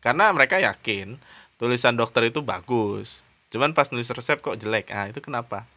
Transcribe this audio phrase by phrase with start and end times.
[0.00, 1.20] karena mereka yakin
[1.60, 3.20] tulisan dokter itu bagus
[3.52, 5.68] cuman pas nulis resep kok jelek ah itu kenapa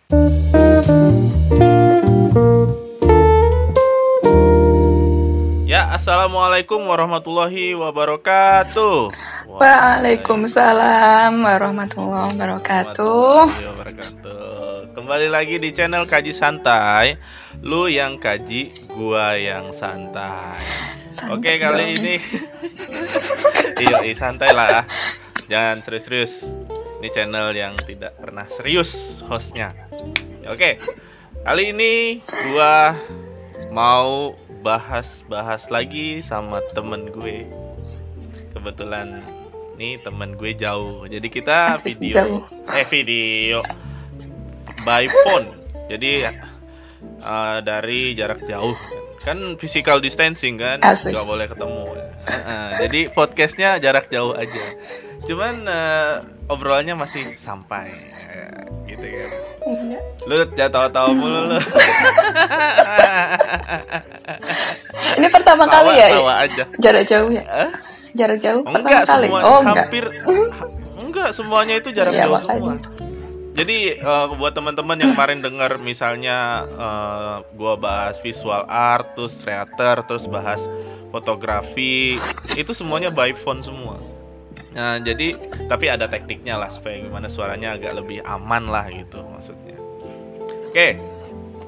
[5.74, 9.10] Ya, assalamualaikum warahmatullahi wabarakatuh.
[9.50, 13.50] Waalaikumsalam warahmatullahi wabarakatuh.
[13.50, 14.63] Warahmatullahi wabarakatuh.
[14.94, 17.18] Kembali lagi di channel Kaji Santai.
[17.66, 20.62] Lu yang kaji, gua yang santai.
[21.10, 22.16] Santai Oke, kali ini
[23.90, 24.86] Iya, iya, santai lah.
[25.50, 26.46] Jangan serius-serius.
[27.02, 29.74] Ini channel yang tidak pernah serius hostnya.
[30.46, 30.78] Oke.
[31.42, 32.22] Kali ini
[32.54, 32.94] gua
[33.74, 37.50] mau bahas-bahas lagi sama temen gue.
[38.54, 39.10] Kebetulan
[39.74, 41.10] nih temen gue jauh.
[41.10, 42.46] Jadi kita video jauh.
[42.78, 43.66] eh video
[44.84, 45.48] by phone.
[45.86, 48.76] Jadi eh, dari jarak jauh
[49.20, 51.16] kan physical distancing kan Asik.
[51.16, 54.66] nggak boleh ketemu Heeh, jadi podcastnya jarak jauh aja
[55.24, 56.14] cuman eh,
[56.46, 57.88] obrolannya masih sampai
[58.86, 59.32] gitu kan
[59.64, 60.00] Iya.
[60.28, 60.36] lu
[60.68, 61.60] tawa-tawa mulu lu
[65.14, 67.44] Ini pertama tawa, kali ya tawa aja jarak jauh ya?
[68.14, 69.26] Jarak jauh pertama enggak kali.
[69.26, 69.76] semua Oh enggak.
[69.80, 70.70] hampir ha-
[71.00, 72.60] enggak semuanya itu jarak Iya, jauh makanya.
[72.60, 72.74] semua
[73.54, 80.02] jadi eh, buat teman-teman yang kemarin dengar misalnya eh, gua bahas visual art terus theater
[80.06, 80.66] terus bahas
[81.14, 82.18] fotografi
[82.58, 84.14] itu semuanya by phone semua
[84.74, 85.38] Nah, jadi
[85.70, 89.78] tapi ada tekniknya lah supaya gimana suaranya agak lebih aman lah gitu maksudnya.
[90.70, 90.98] Oke.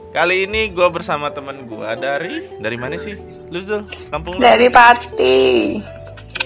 [0.10, 3.14] Kali ini gua bersama teman gua dari dari mana sih?
[3.54, 3.62] Lu?
[4.10, 4.42] Kampung?
[4.42, 5.38] Dari Pati.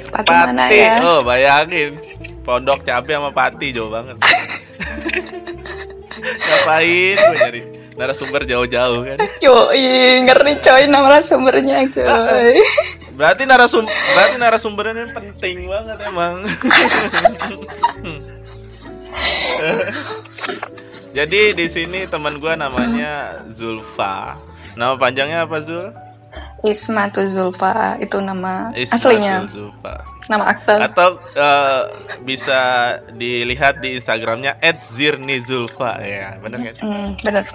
[0.10, 0.76] Pati, mana Pati.
[0.76, 0.94] ya?
[1.00, 1.96] Oh, bayangin.
[2.44, 4.20] Pondok cabe sama Pati jauh banget.
[6.50, 7.62] Ngapain gue nyari
[8.00, 9.18] narasumber jauh-jauh kan?
[9.44, 12.60] Yoi, ngeri coy nama sumbernya coy.
[13.20, 16.48] Berarti narasum berarti narasumbernya ini penting banget emang.
[21.18, 24.40] Jadi di sini teman gua namanya Zulfa.
[24.80, 25.84] Nama panjangnya apa Zul?
[26.64, 30.00] Ismatu Zulfa itu nama Ismatul aslinya, Zulfa.
[30.30, 30.76] Nama akte.
[30.78, 31.82] Atau eh,
[32.22, 32.60] bisa
[33.12, 36.76] dilihat di Instagramnya @zirnizulfa ya, benar kan?
[36.80, 37.46] Hmm, bener.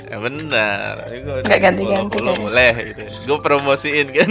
[0.00, 0.94] Ya benar.
[1.42, 2.44] Nggak ganti-ganti follow- follow kayaknya.
[2.46, 3.02] boleh gitu.
[3.26, 4.30] Gue promosiin kan.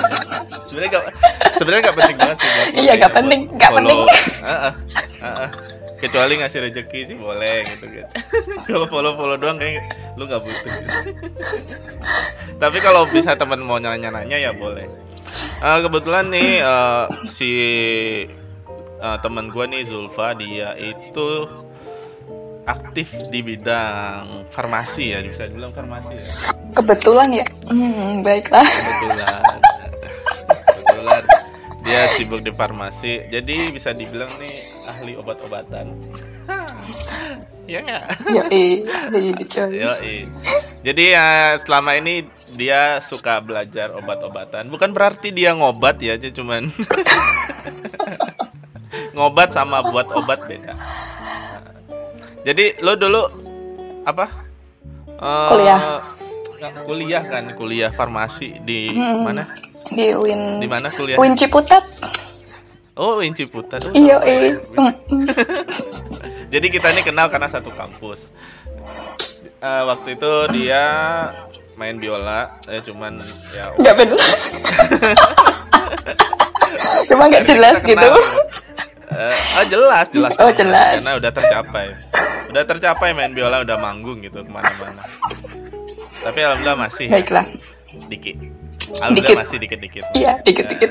[0.68, 1.04] sebenarnya gak
[1.54, 2.50] sebenarnya gak penting banget sih.
[2.50, 3.82] Iya, nggak kayak penting, buat nggak follow.
[3.82, 4.00] penting.
[4.44, 4.72] Heeh,
[5.20, 5.48] heeh.
[5.94, 8.06] Kecuali ngasih rezeki sih boleh gitu kan.
[8.68, 9.82] kalau follow-follow doang kayak
[10.14, 10.70] lu nggak butuh.
[10.70, 10.90] gitu.
[12.54, 14.84] Tapi kalau bisa teman mau nanya-nanya ya boleh.
[15.64, 17.52] Eh, kebetulan nih eh, si
[19.00, 21.48] eh, teman gua nih Zulfa dia itu
[22.64, 26.28] aktif di bidang farmasi ya bisa dibilang farmasi ya?
[26.72, 27.46] Kebetulan ya.
[27.68, 28.64] Hmm, baiklah.
[28.64, 29.42] kebetulan.
[30.48, 31.22] Kebetulan.
[31.84, 33.28] Dia sibuk di farmasi.
[33.28, 35.92] Jadi bisa dibilang nih ahli obat-obatan
[37.64, 38.66] ya nggak Yoi,
[39.10, 39.72] jadi coy.
[39.78, 40.16] Yoi.
[40.84, 44.68] Jadi ya selama ini dia suka belajar obat-obatan.
[44.68, 46.68] Bukan berarti dia ngobat ya, dia cuman
[49.16, 50.74] ngobat sama buat obat beda.
[52.44, 53.22] Jadi lo dulu
[54.04, 54.28] apa?
[55.08, 55.80] Eh, Kuliah.
[56.84, 59.24] kuliah kan, kuliah farmasi di Hmm.
[59.24, 59.44] mana?
[59.88, 61.16] Di Win Di mana kuliah?
[61.16, 61.84] Win Ciputat.
[62.94, 63.84] Oh, Inci Putat.
[63.84, 64.38] Oh, Iya, sama ya.
[64.46, 64.54] eh.
[66.54, 68.30] Jadi kita ini kenal karena satu kampus.
[69.58, 70.86] Eh, waktu itu dia
[71.74, 73.18] main biola, eh cuman
[73.50, 74.14] ya Nggak bener.
[77.10, 78.06] Cuma nggak jelas gitu.
[79.14, 80.34] Eh, ah, jelas, jelas.
[80.38, 81.02] Oh, jelas.
[81.02, 81.86] Karena udah tercapai.
[82.54, 85.02] Udah tercapai main biola, udah manggung gitu ke mana-mana.
[86.14, 87.50] Tapi alhamdulillah masih Baiklah.
[88.06, 88.38] dikit.
[89.02, 89.36] Alhamdulillah Dikit.
[89.42, 90.04] masih dikit-dikit.
[90.14, 90.90] Iya, dikit-dikit.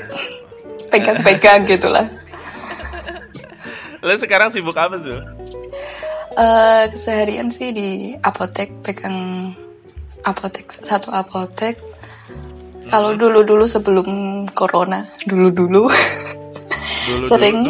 [0.92, 2.04] Pegang-pegang gitu lah.
[4.04, 5.16] Lo sekarang sibuk apa sih?
[6.34, 9.50] Eh, keseharian sih di apotek pegang
[10.26, 11.78] apotek satu apotek.
[12.90, 15.86] Kalau dulu-dulu sebelum corona, dulu-dulu
[17.06, 17.62] Dulu sering.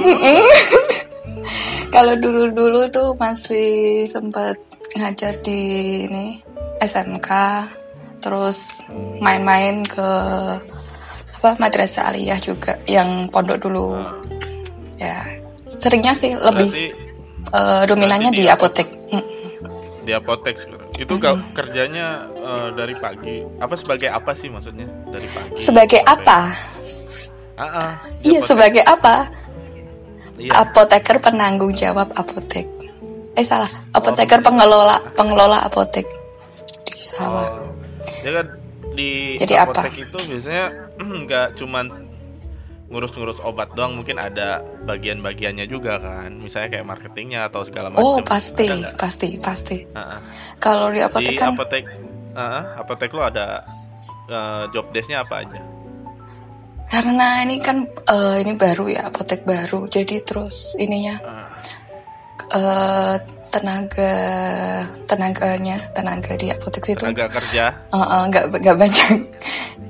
[1.94, 4.56] Kalau dulu-dulu tuh masih sempat
[4.96, 5.60] ngajar di
[6.08, 6.40] ini
[6.80, 7.30] SMK,
[8.24, 8.82] terus
[9.20, 10.10] main-main ke
[11.38, 13.92] apa madrasah aliyah juga yang pondok dulu.
[14.98, 15.22] Ya,
[15.78, 17.13] seringnya sih lebih Berarti
[17.50, 18.88] eh, dominannya di di apotek.
[20.00, 20.88] Di apotek sekarang.
[20.94, 23.42] Itu gak kerjanya eh, dari pagi.
[23.58, 25.56] Apa sebagai apa sih maksudnya dari pagi?
[25.56, 26.38] Sebagai sampai- apa?
[27.54, 28.48] Ah, ah, Iya, apotek.
[28.48, 29.14] sebagai apa?
[30.34, 30.50] Iya.
[30.60, 32.66] Apoteker penanggung jawab apotek.
[33.34, 36.06] Eh salah, apoteker pengelola pengelola apotek.
[36.98, 37.46] Salah.
[37.46, 37.70] Oh.
[38.22, 38.46] Ya kan
[38.94, 39.86] di Jadi apa?
[39.86, 40.66] apotek itu biasanya
[41.26, 41.86] nggak cuman
[42.94, 48.30] ngurus-ngurus obat doang mungkin ada bagian-bagiannya juga kan misalnya kayak marketingnya atau segala Oh, macam
[48.30, 48.94] pasti, Ada nggak?
[48.94, 49.76] pasti, pasti.
[49.82, 50.18] Heeh.
[50.62, 51.84] Kalau di di apotek kan apotek
[52.32, 53.66] heeh, apotek lo ada
[54.30, 55.60] eh, job desk-nya apa aja
[56.84, 59.90] karena ini kan eh, ini baru ya, apotek baru.
[59.90, 61.50] Jadi terus ininya Ah,
[62.54, 63.16] eh
[63.50, 64.14] tenaga
[65.06, 69.10] tenaganya, tenaga di apotek situ tenaga kerja eh, eh, nggak nggak banyak.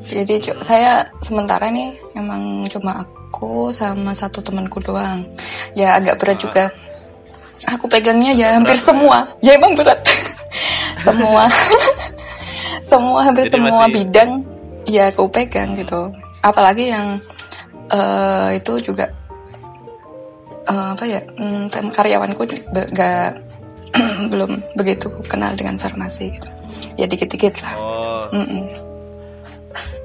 [0.05, 5.25] Jadi saya sementara nih emang cuma aku sama satu temanku doang.
[5.73, 6.65] Ya agak berat juga.
[7.65, 9.19] Aku pegangnya ya hampir berat, semua.
[9.41, 9.97] Ya emang berat.
[11.07, 11.49] semua.
[12.91, 14.31] semua hampir Jadi semua masih- bidang
[14.85, 16.13] ya aku pegang gitu.
[16.45, 17.17] Apalagi yang
[17.89, 19.09] eh, itu juga
[20.69, 21.21] eh, apa ya?
[21.73, 22.45] tem- karyawanku
[22.93, 23.29] nggak
[24.33, 26.49] belum begitu kenal dengan farmasi gitu.
[27.01, 27.75] Ya dikit-dikit lah.
[27.81, 28.63] oh Mm-mm.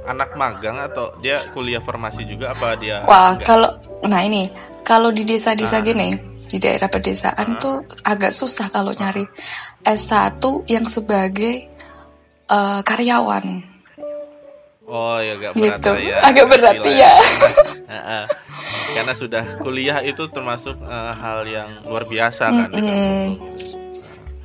[0.03, 3.45] Anak magang atau dia kuliah farmasi juga apa dia Wah, enggak?
[3.45, 3.69] kalau
[4.03, 4.49] nah ini
[4.81, 5.85] kalau di desa-desa Ah.
[5.85, 9.21] gini, di daerah pedesaan tuh agak susah kalau nyari
[9.79, 11.69] S1 yang sebagai
[12.45, 13.45] eh, karyawan.
[14.83, 15.91] Oh ya agak berat Gitu.
[16.03, 16.17] ya.
[16.25, 17.13] Agak berat, Gila iya.
[17.93, 18.23] Heeh.
[18.89, 22.69] Karena sudah kuliah itu termasuk eh, hal yang luar biasa kan.
[22.69, 23.29] Mm, kampung.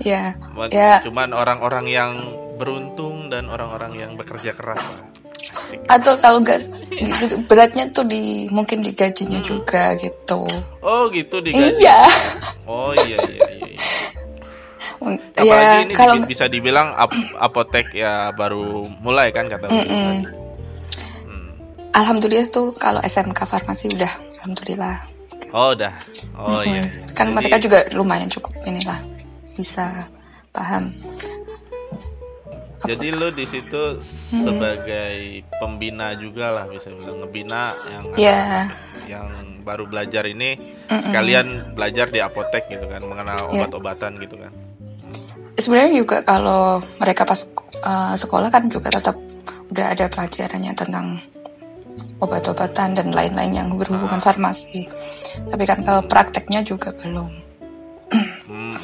[0.05, 0.37] ya,
[0.69, 1.01] ya.
[1.01, 2.13] cuman orang-orang yang
[2.55, 5.03] beruntung dan orang-orang yang bekerja keras lah.
[5.45, 5.79] Asik.
[5.87, 6.57] Atau kalau nggak
[6.89, 10.47] gitu, beratnya tuh di mungkin di gajinya juga gitu.
[10.81, 11.83] Oh gitu digaji.
[11.83, 12.01] Iya.
[12.65, 13.69] Oh iya iya iya.
[13.69, 13.79] iya.
[15.35, 19.77] Apalagi ya ini kalau di- bisa dibilang ap- apotek ya baru mulai kan kata lu.
[19.77, 20.13] Mm-mm.
[21.21, 21.49] Hmm.
[21.93, 24.97] alhamdulillah tuh kalau SMK farmasi udah alhamdulillah.
[25.53, 25.93] Oh udah.
[26.35, 26.73] Oh Mm-mm.
[26.73, 26.83] iya.
[27.13, 28.97] Kan Jadi- mereka juga lumayan cukup inilah
[29.55, 30.09] bisa
[30.51, 30.89] paham.
[32.85, 33.97] Jadi lu di situ
[34.45, 38.69] sebagai pembina juga lah bisa bilang ngebina yang Ya,
[39.09, 39.27] yang
[39.65, 40.57] baru belajar ini
[40.89, 43.65] sekalian belajar di apotek gitu kan mengenal Ya.
[43.65, 44.53] obat-obatan gitu kan.
[45.55, 47.47] sebenarnya juga kalau mereka pas
[47.87, 49.15] uh, sekolah kan juga tetap
[49.71, 51.23] udah ada pelajarannya tentang
[52.19, 54.91] obat-obatan dan lain-lain yang berhubungan farmasi.
[55.47, 57.31] Tapi kan kalau prakteknya juga belum.
[58.51, 58.75] Hmm.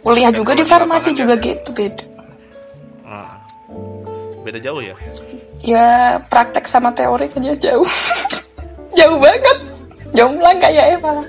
[0.00, 1.44] Kuliah juga di farmasi juga ya?
[1.44, 2.13] gitu beda.
[4.44, 4.94] Beda jauh ya?
[5.64, 7.88] Ya praktek sama teori aja jauh.
[8.98, 9.58] jauh banget.
[10.14, 11.24] Jomplang kayak Eva.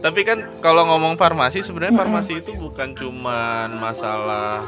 [0.00, 4.62] Tapi kan kalau ngomong farmasi sebenarnya farmasi itu bukan cuman masalah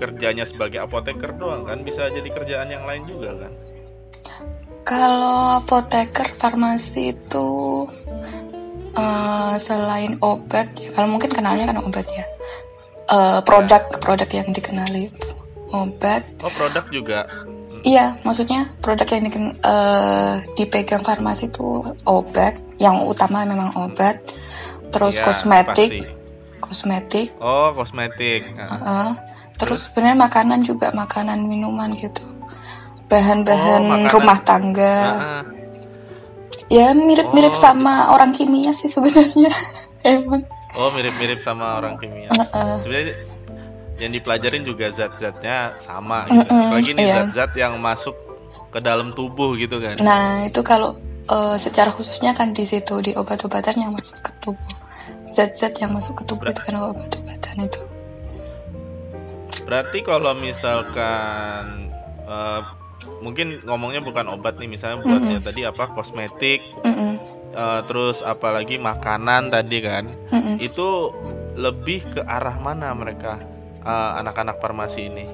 [0.00, 3.52] kerjanya sebagai apoteker doang kan bisa jadi kerjaan yang lain juga kan.
[4.88, 7.50] Kalau apoteker farmasi itu
[8.96, 12.24] eh, selain obat ya kalau mungkin kenalnya kan obat ya.
[13.10, 15.12] Eh, produk produk yang dikenali
[15.70, 16.22] obat.
[16.40, 17.20] Oh produk juga.
[17.80, 24.20] Iya, maksudnya produk yang diken- eh, dipegang farmasi itu obat, yang utama memang obat.
[24.90, 26.00] Terus Ya, kosmetik, pasti.
[26.60, 27.28] kosmetik.
[27.40, 28.52] Oh kosmetik.
[28.52, 29.10] Nah, eh,
[29.56, 32.20] terus sebenarnya makanan juga makanan minuman gitu.
[33.06, 34.12] Bahan-bahan Oh, makanan.
[34.12, 34.96] rumah tangga.
[35.10, 35.42] ah,
[36.70, 39.50] Ya mirip-mirip Oh, sama orang kimia sih sebenarnya.
[40.06, 40.46] Emang.
[40.72, 42.30] Oh mirip-mirip sama orang kimia.
[42.30, 42.74] Heeh.
[42.78, 43.14] Sebenarnya
[44.00, 46.48] yang dipelajarin juga zat-zatnya sama gitu.
[46.48, 47.14] Mm-mm, Apalagi ini iya.
[47.22, 48.16] zat-zat yang masuk
[48.72, 50.00] ke dalam tubuh gitu kan.
[50.00, 50.96] Nah itu kalau
[51.28, 54.74] eh, secara khususnya kan di situ di obat-obatan yang masuk ke tubuh.
[55.30, 57.82] Zat-zat yang masuk ke tubuh itu kan obat-obatan itu.
[59.68, 61.92] Berarti kalau misalkan
[62.24, 62.60] eh,
[63.20, 67.12] mungkin ngomongnya bukan obat nih, misalnya buatnya tadi apa kosmetik, Mm-mm,
[67.52, 70.56] eh, terus apalagi makanan tadi kan, mm-mm.
[70.56, 71.12] itu
[71.58, 73.36] lebih ke arah mana mereka
[73.82, 75.24] eh, anak-anak farmasi ini?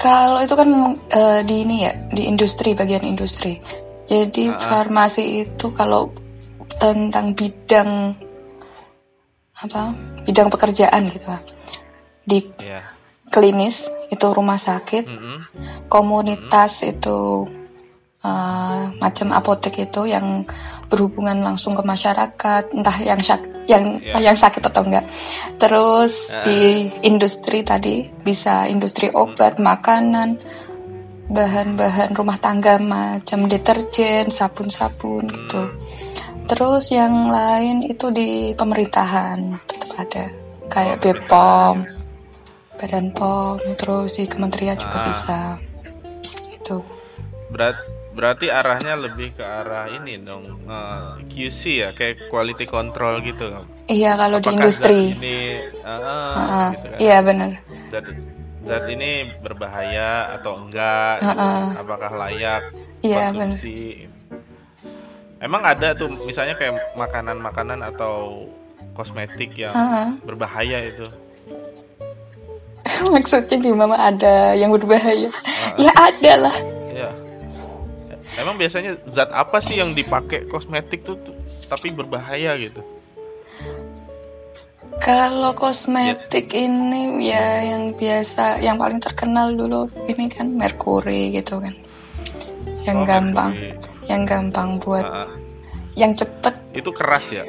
[0.00, 0.68] Kalau itu kan
[1.12, 3.60] eh, di ini ya di industri bagian industri.
[4.10, 6.10] Jadi farmasi itu kalau
[6.80, 8.10] tentang bidang
[9.60, 9.92] apa
[10.24, 11.28] bidang pekerjaan gitu
[12.24, 12.80] di Ya.
[13.28, 15.38] klinis itu rumah sakit Mm-mm.
[15.92, 17.44] komunitas itu
[18.20, 20.44] eh, macam apotek itu yang
[20.86, 24.18] berhubungan langsung ke masyarakat entah yang syak- yang Ya.
[24.20, 25.06] yang sakit atau enggak.
[25.56, 26.12] Terus
[26.42, 30.36] di industri tadi bisa industri obat makanan
[31.30, 35.62] bahan-bahan rumah tangga macam deterjen sabun-sabun gitu.
[36.50, 40.24] Terus yang lain itu di pemerintahan tetap ada.
[40.66, 41.86] Kayak Bepom
[42.74, 45.06] Badan POM terus di kementerian juga Ah.
[45.06, 45.40] bisa.
[46.50, 46.82] Itu
[47.52, 47.76] Berat
[48.20, 53.48] berarti arahnya lebih ke arah ini dong eh, QC ya kayak quality control gitu.
[53.88, 55.38] iya kalau di Apakah industri zat ini
[55.80, 55.96] ah,
[56.36, 56.98] Ah, gitu kan.
[57.00, 57.50] iya benar
[57.88, 58.04] zat
[58.68, 59.10] zat ini
[59.40, 61.40] berbahaya atau enggak gitu.
[61.40, 61.80] Ah, ah.
[61.80, 62.62] apakah layak
[63.00, 64.04] Iya, konsumsi
[65.40, 68.44] Emang ada tuh misalnya kayak makanan-makanan atau
[68.92, 70.20] kosmetik yang Heeh.
[70.20, 71.08] berbahaya itu.
[73.16, 75.32] Maksudnya gimana ada yang berbahaya?
[75.80, 76.56] Ya ada lah.
[76.92, 77.08] Ya.
[78.38, 81.34] Emang biasanya zat apa sih yang dipakai kosmetik tuh, tuh
[81.66, 82.80] tapi berbahaya gitu?
[85.00, 91.72] Kalau kosmetik ini ya yang biasa, yang paling terkenal dulu ini kan merkuri gitu kan.
[92.84, 94.08] Yang Oh, gampang, merkuri.
[94.08, 95.30] yang gampang buat, Ah,
[95.96, 97.44] yang cepet itu keras ya?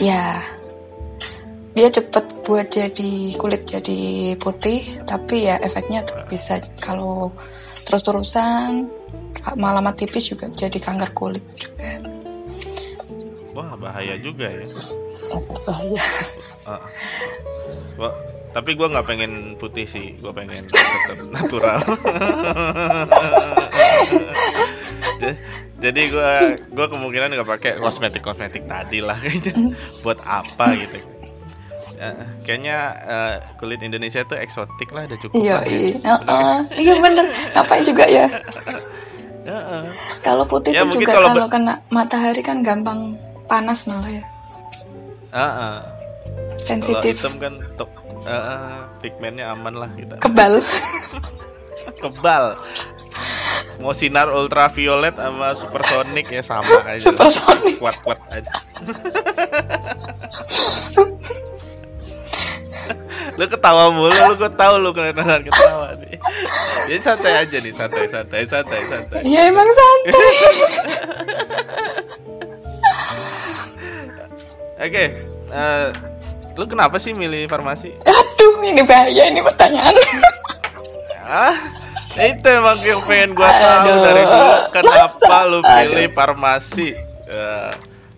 [0.00, 0.40] ya.
[1.72, 7.32] Dia cepet buat jadi kulit jadi putih, tapi ya efeknya bisa kalau
[7.88, 8.88] terus-terusan
[9.52, 11.98] malah lama tipis juga jadi kanker kulit juga.
[13.52, 14.64] Wah bahaya juga ya.
[15.60, 16.04] Bahaya.
[16.64, 16.80] Ah.
[17.94, 18.16] Gua-
[18.52, 21.80] tapi gue nggak pengen putih sih, gue pengen tetap natural.
[25.18, 25.40] Ja-
[25.82, 26.32] Jadi gue
[26.70, 29.74] gue kemungkinan nggak pakai kosmetik kosmetik tadi lah kayaknya.
[30.00, 30.94] Buat apa gitu?
[31.96, 35.62] Ya, kayaknya eh, kulit Indonesia itu eksotik lah, udah cukup Iya, lah.
[35.64, 35.78] ya.
[35.78, 36.14] iya,
[36.76, 37.26] iya bener.
[37.52, 38.26] Ngapain juga ya?
[39.42, 39.84] Heeh.
[40.22, 43.18] Kalau putih Ya, mungkin juga kalau kalau kena matahari kan gampang
[43.50, 44.24] panas malah ya.
[45.34, 45.76] Heeh.
[45.82, 47.90] Kalau Sensitif, hitam kan tok
[48.22, 50.14] heeh, pigmennya aman lah kita.
[50.22, 50.62] kebal.
[52.02, 52.54] Kebal.
[53.82, 57.02] Mau sinar ultraviolet sama supersonik ya sama aja.
[57.02, 57.82] Supersonic.
[57.82, 58.52] Kuat-kuat aja.
[63.40, 66.20] lu ketawa mulu, lu gue tahu lu kenalan ketawa nih.
[66.88, 69.20] Jadi santai aja nih, santai, santai, santai, santai.
[69.24, 70.32] ya emang santai.
[74.82, 75.04] Oke,
[75.54, 75.86] eh,
[76.58, 77.94] lu kenapa sih milih farmasi?
[78.02, 79.94] Aduh, ini bahaya ini pertanyaan.
[81.22, 81.56] Ah,
[82.18, 84.04] itu emang yang pengen gua tahu Aduh.
[84.04, 84.52] dari dulu.
[84.74, 86.88] Kenapa lu pilih farmasi?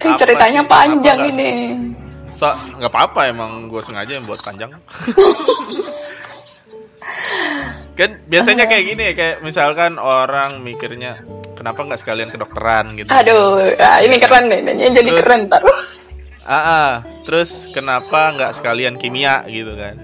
[0.02, 0.68] Apa ceritanya sih?
[0.68, 1.50] panjang ini.
[2.34, 4.74] So, nggak apa-apa emang gue sengaja yang buat panjang.
[7.98, 11.22] kan biasanya kayak gini ya, kayak misalkan orang mikirnya
[11.54, 13.06] kenapa nggak sekalian kedokteran gitu.
[13.06, 15.78] Aduh, ah, ini keren nih, ini jadi Terus- keren taruh.
[16.44, 16.90] Ah, ah.
[17.24, 19.96] terus kenapa nggak sekalian kimia gitu kan?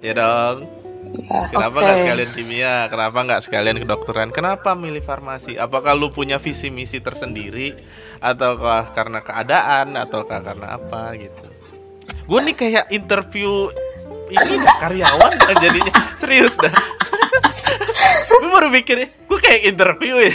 [0.00, 0.85] Ya dong.
[1.14, 2.74] Ya, Kenapa nggak sekalian kimia?
[2.90, 4.28] Kenapa nggak sekalian kedokteran?
[4.34, 5.54] Kenapa milih farmasi?
[5.54, 7.78] Apakah lu punya visi misi tersendiri,
[8.18, 11.46] ataukah karena keadaan, ataukah karena apa gitu?
[12.26, 13.70] Gue nih kayak interview
[14.26, 16.74] ini karyawan dah jadinya serius dah.
[18.26, 20.34] gue baru mikir, gue kayak interview ya.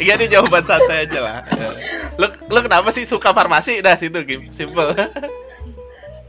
[0.00, 1.38] Iya nih jawaban santai aja lah.
[2.16, 3.80] Lu, lu kenapa sih suka farmasi?
[3.84, 4.92] Dah situ Kim, simple.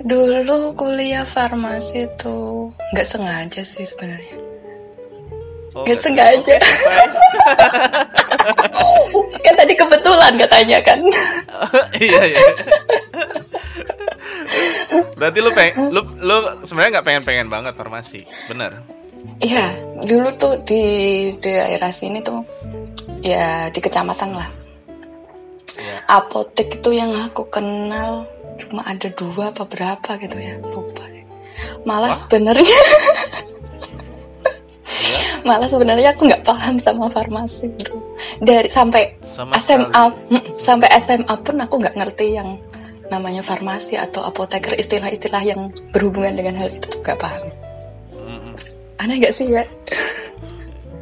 [0.02, 4.38] Dulu kuliah farmasi tuh nggak sengaja sih sebenarnya.
[5.72, 6.56] Oh, Nggak sengaja.
[9.46, 11.00] kan tadi kebetulan katanya kan.
[11.96, 12.40] iya iya.
[15.16, 18.84] Berarti lu peng, lu lu sebenarnya nggak pengen pengen banget farmasi, bener?
[19.40, 19.72] Iya,
[20.04, 20.84] dulu tuh di
[21.40, 22.44] daerah sini tuh
[23.24, 24.50] ya di kecamatan lah.
[25.78, 25.98] Iya.
[26.10, 28.28] Apotek itu yang aku kenal
[28.62, 31.06] cuma ada dua apa berapa gitu ya, lupa.
[31.10, 31.26] deh.
[31.86, 32.82] Malah sebenarnya
[35.48, 37.98] malah sebenarnya aku nggak paham sama farmasi bro.
[38.42, 42.62] Dari sampai Sama SMA mm, sampai SMA pun aku nggak ngerti yang
[43.10, 47.50] namanya farmasi atau apoteker istilah-istilah yang berhubungan dengan hal itu tuh nggak paham.
[49.02, 49.66] Aneh gak sih ya?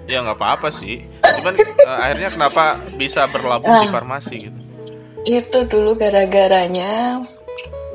[0.07, 1.03] Ya nggak apa-apa sih.
[1.19, 3.91] Cuman eh, akhirnya kenapa bisa berlabuh di Ah.
[3.91, 4.59] farmasi gitu?
[5.27, 7.19] Itu dulu gara-garanya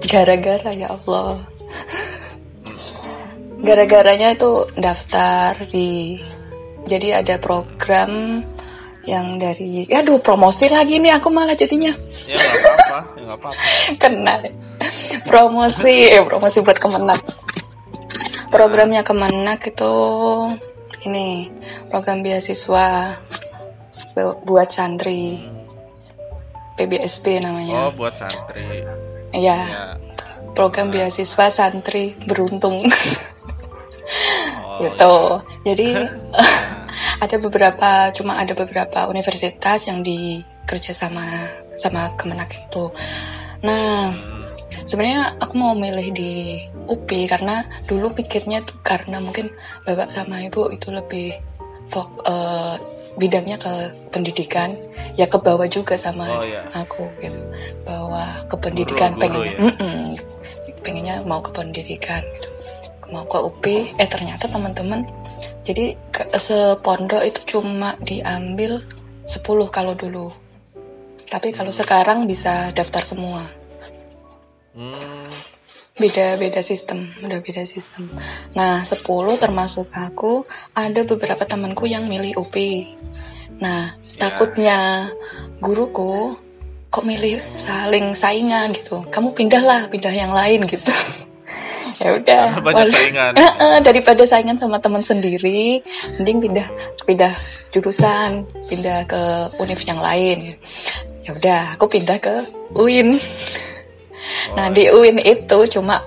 [0.05, 1.41] gara-gara ya Allah.
[3.59, 6.21] Gara-garanya itu daftar di
[6.85, 8.45] jadi ada program
[9.05, 11.93] yang dari aduh promosi lagi nih aku malah jadinya
[12.25, 13.63] Ya nggak apa-apa, ya nggak apa-apa.
[14.05, 14.35] kena
[15.25, 17.21] promosi eh, promosi buat Kemenak
[18.49, 19.95] programnya Kemenak itu
[21.05, 21.49] ini
[21.89, 23.17] program beasiswa
[24.13, 25.41] bu- buat santri
[26.77, 28.85] PBSB Oh namanya buat santri.
[29.35, 29.61] Iya, Ya.
[30.55, 32.79] program beasiswa santri beruntung
[34.65, 35.15] Oh, gitu.
[35.67, 35.89] Jadi
[37.25, 41.25] ada beberapa, cuma ada beberapa universitas yang dikerja sama
[41.75, 42.91] sama Kemenak itu.
[43.67, 44.15] Nah,
[44.87, 49.51] sebenarnya aku mau milih di UPI karena dulu pikirnya tuh karena mungkin
[49.89, 51.33] bapak sama ibu itu lebih
[51.89, 52.77] fok, eh,
[53.15, 53.73] bidangnya ke
[54.11, 54.75] pendidikan,
[55.15, 56.63] ya ke bawah juga sama Oh, iya.
[56.75, 57.39] aku gitu,
[57.83, 59.59] bahwa ke pendidikan Guru- pengen guru ya?
[59.63, 59.99] Mm-mm.
[60.85, 62.49] pengennya mau ke pendidikan gitu
[63.09, 63.65] mau ke UP
[63.97, 65.01] eh ternyata teman-teman
[65.65, 68.85] jadi ke, sepondok itu cuma diambil
[69.25, 69.41] 10
[69.71, 70.29] kalau dulu
[71.25, 73.43] Tapi kalau sekarang bisa daftar semua.
[74.71, 75.27] Hmm,
[75.95, 78.11] Beda beda sistem, udah beda sistem.
[78.59, 78.99] Nah, 10
[79.39, 80.43] termasuk aku,
[80.75, 82.55] ada beberapa temanku yang milih UP.
[83.63, 84.27] Nah, Ya.
[84.27, 85.07] takutnya
[85.63, 86.35] guruku
[86.91, 89.07] kok milih saling saingan gitu.
[89.07, 90.91] Kamu pindahlah, pindah yang lain gitu.
[92.03, 92.59] ya udah.
[92.59, 93.33] Banyak saingan.
[93.87, 95.79] Daripada saingan sama teman sendiri,
[96.19, 96.69] mending pindah
[97.07, 97.31] pindah
[97.71, 99.23] jurusan, pindah ke
[99.63, 100.59] univ yang lain.
[101.23, 102.35] Ya udah, aku pindah ke
[102.75, 103.15] UIN.
[104.57, 106.01] Nah di UIN itu cuma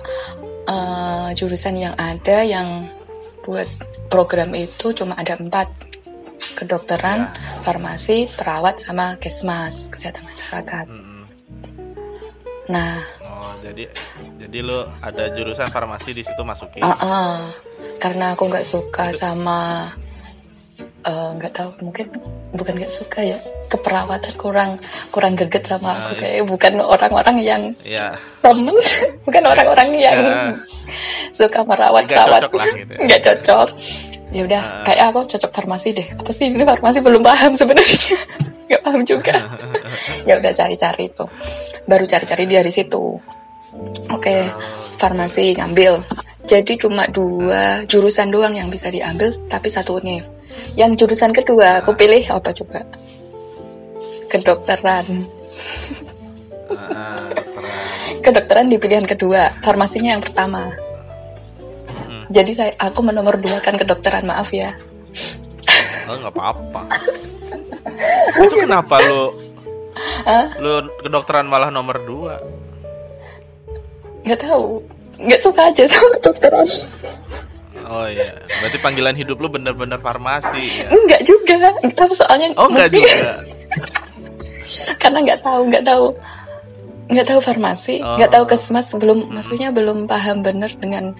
[0.64, 2.86] eh, jurusan yang ada yang
[3.44, 3.68] buat
[4.12, 5.68] program itu cuma ada empat
[6.58, 7.30] kedokteran,
[7.62, 10.86] farmasi, perawat sama kesmas kesehatan masyarakat.
[10.90, 11.22] mm-mm.
[12.68, 12.98] Nah,
[13.38, 13.86] Oh, jadi
[14.42, 16.82] jadi lu ada jurusan farmasi di situ masukin.
[16.82, 17.38] ah ah.
[18.02, 19.86] karena aku nggak suka sama
[21.08, 22.06] eh, nggak tahu mungkin
[22.52, 23.38] bukan nggak suka ya.
[23.68, 24.70] Keperawatan kurang
[25.08, 26.20] kurang greget sama aku.
[26.20, 28.16] Kayak bukan orang-orang yang Iya.
[28.40, 28.72] temen
[29.26, 30.52] bukan orang-orang yang Ya.
[31.32, 33.04] suka merawat Nggak rawat cocok lah gitu ya.
[33.04, 33.68] nggak cocok.
[34.28, 36.08] Ya udah kayak aku cocok farmasi deh.
[36.12, 38.16] Apa sih ini farmasi belum paham sebenarnya.
[38.68, 39.34] Nggak paham juga.
[40.28, 41.24] Ya udah cari-cari itu.
[41.88, 43.16] Baru cari-cari dari situ.
[44.08, 44.36] Oke
[44.96, 46.04] farmasi ngambil.
[46.44, 50.24] Jadi cuma dua jurusan doang yang bisa diambil tapi satu univ
[50.78, 52.82] yang jurusan kedua aku pilih apa coba
[54.28, 55.26] kedokteran
[56.68, 57.72] Ah, dokteran.
[58.20, 60.68] kedokteran di pilihan kedua, farmasinya yang pertama.
[62.28, 64.76] Jadi saya aku menomor dua kan kedokteran maaf ya.
[66.04, 66.82] Oh, nggak apa-apa.
[68.44, 69.32] Itu kenapa lu
[70.60, 72.36] lu kedokteran malah nomor dua?
[74.28, 74.84] Nggak tahu,
[75.24, 76.68] nggak suka aja sama kedokteran.
[77.88, 80.86] Oh iya, berarti panggilan hidup lu bener-bener farmasi ya?
[80.88, 82.52] Enggak juga, nggak tahu soalnya.
[82.54, 83.16] Oh enggak mungkin- juga.
[85.00, 86.04] Karena nggak tahu, nggak tahu,
[87.08, 88.16] nggak tahu farmasi, Oh.
[88.20, 91.16] nggak tahu kesmas, belum, maksudnya belum paham bener dengan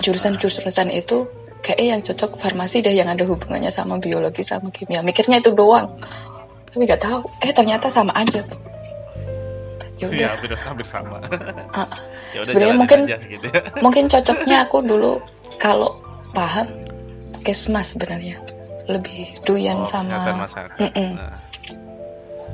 [0.00, 1.22] jurusan-jurusan itu.
[1.62, 4.98] Kayaknya yang cocok farmasi deh yang ada hubungannya sama biologi sama kimia.
[4.98, 5.86] Mikirnya itu doang.
[6.66, 7.22] Tapi nggak tahu.
[7.38, 8.42] Eh ternyata sama aja.
[9.94, 10.18] Ya udah.
[10.18, 11.22] Iya, hampir, hampir sama.
[11.70, 11.86] Ah,
[12.34, 13.60] ya udah Sebenarnya mungkin- aja gitu ya.
[13.78, 15.22] mungkin cocoknya aku dulu
[15.62, 15.94] kalau
[16.32, 16.66] paham
[17.42, 18.40] kesmas sebenarnya
[18.86, 20.78] lebih Oh, doyan kesehatan sama masyarakat.
[20.80, 21.10] Mm-mm.
[21.14, 21.36] Nah,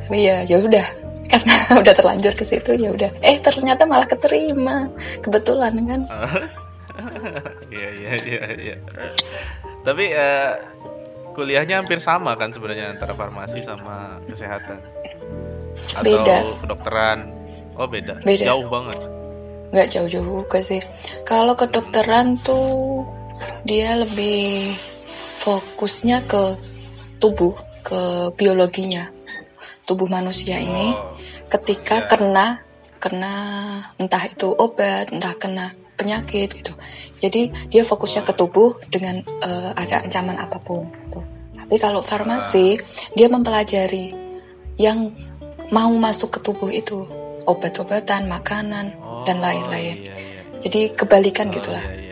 [0.02, 0.86] tapi ya ya udah
[1.32, 4.88] karena udah terlanjur ke situ ya udah eh ternyata malah keterima
[5.20, 6.00] kebetulan kan
[7.68, 8.76] Iya iya iya iya.
[9.80, 10.50] Tapi eh,
[11.30, 14.82] kuliahnya hampir sama kan sebenarnya antara farmasi sama kesehatan.
[15.94, 16.42] Atau Beda.
[16.58, 17.18] kedokteran.
[17.74, 18.18] Oh beda.
[18.20, 18.44] Beda.
[18.50, 18.98] Jauh banget.
[19.68, 20.80] nggak jauh-jauh juga sih
[21.22, 23.04] kalau kedokteran tuh
[23.64, 24.72] dia lebih
[25.42, 26.56] fokusnya ke
[27.18, 29.08] tubuh ke biologinya.
[29.88, 31.16] Tubuh manusia ini Oh,
[31.48, 32.06] ketika Ya.
[32.06, 32.46] kena
[32.98, 33.34] kena
[33.96, 36.74] entah itu obat entah kena penyakit gitu.
[37.18, 41.20] Jadi dia fokusnya ke tubuh dengan eh, ada ancaman apa pun gitu.
[41.56, 42.76] Tapi kalau farmasi
[43.16, 44.12] dia mempelajari
[44.78, 45.10] yang
[45.72, 47.02] mau masuk ke tubuh itu.
[47.48, 49.96] Obat-obatan makanan oh, dan lain-lain.
[50.04, 50.40] Iya, iya.
[50.60, 51.80] jadi kebalikan Oh, gitulah.
[51.96, 52.07] iya.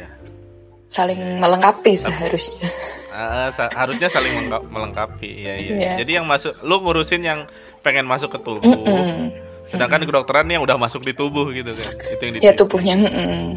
[0.87, 2.71] Saling melengkapi seharusnya
[3.11, 5.41] Ah, sa- harusnya saling melengka- melengkapi.
[5.41, 5.73] Iya, iya.
[5.75, 5.93] Iya.
[5.99, 7.49] Jadi yang masuk lu ngurusin yang
[7.81, 8.61] pengen masuk ke tubuh.
[8.61, 9.33] Mm-mm.
[9.65, 11.91] Sedangkan kedokteran yang udah masuk di tubuh gitu kan.
[12.07, 12.61] Itu yang ya diteliti.
[12.61, 13.57] tubuhnya mm-mm.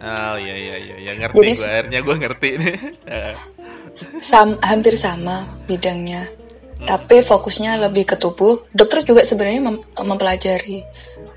[0.00, 2.76] Oh iya iya iya, ya ngerti Jadi gua akhirnya gua ngerti nih.
[4.22, 6.24] Sam- hampir sama bidangnya
[6.80, 10.80] tapi fokusnya lebih ke tubuh dokter juga sebenarnya mem- mempelajari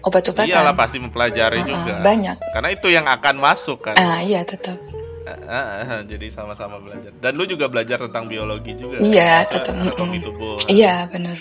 [0.04, 1.94] obat-obatan Iyalah pasti mempelajari Ah, juga.
[2.00, 2.36] banyak.
[2.52, 3.96] Karena itu yang akan masuk kan.
[3.96, 4.76] ah iya tetap
[5.24, 7.16] Ah, ah, ah, jadi sama-sama belajar.
[7.16, 9.00] Dan lu juga belajar tentang biologi juga.
[9.00, 10.60] Iya, Masa tetap, Anatomi tubuh.
[10.68, 11.40] iya bener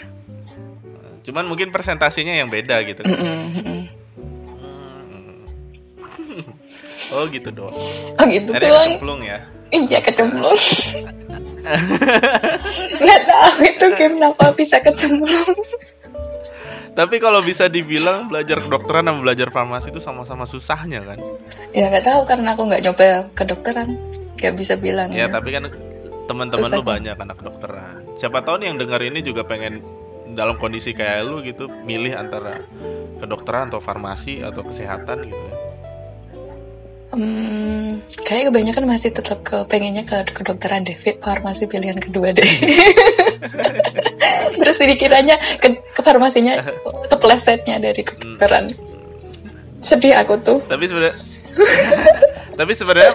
[1.22, 3.02] Cuman mungkin presentasinya yang beda gitu.
[3.02, 3.80] Mm-mm, mm-mm.
[7.12, 7.74] Oh gitu doang.
[8.16, 9.38] oh gitu Ada doang kecemplung ya.
[9.68, 10.56] iya kecemplung
[12.98, 15.54] nggak tahu itu kenapa bisa kecemplung
[16.92, 21.18] Tapi kalau bisa dibilang belajar kedokteran sama belajar farmasi itu sama-sama susahnya kan.
[21.72, 23.88] ya nggak tahu karena aku nggak nyoba kedokteran
[24.36, 25.72] nggak bisa bilang Ya, tapi kan
[26.28, 26.92] teman-teman lu Susahnya.
[26.92, 27.96] banyak anak kedokteran.
[28.20, 29.80] Siapa tahu nih yang dengar ini juga pengen
[30.32, 32.60] dalam kondisi kayak lu gitu, milih antara
[33.20, 35.56] kedokteran atau farmasi atau kesehatan gitu ya.
[37.12, 42.40] Hmm, kayak kebanyakan masih tetap ke pengennya ke kedokteran deh, farmasi pilihan kedua deh.
[44.60, 46.58] Terus dikiranya ke, ke farmasinya
[47.12, 48.70] keplesetnya dari kedokteran.
[49.82, 50.58] Sedih aku tuh.
[50.66, 51.16] Tapi sebenarnya
[52.58, 53.12] Tapi sebenarnya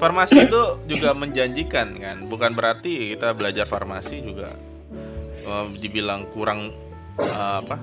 [0.00, 2.16] farmasi itu juga menjanjikan kan.
[2.28, 4.54] Bukan berarti kita belajar farmasi juga
[5.44, 6.72] eh, dibilang kurang
[7.18, 7.76] eh, apa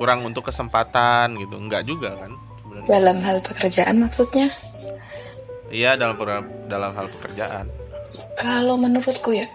[0.00, 2.88] kurang untuk kesempatan gitu enggak juga kan sebenarnya.
[2.88, 4.48] Dalam hal pekerjaan maksudnya?
[5.72, 6.20] iya dalam
[6.68, 7.66] dalam hal pekerjaan
[8.36, 9.46] Kalau menurutku ya,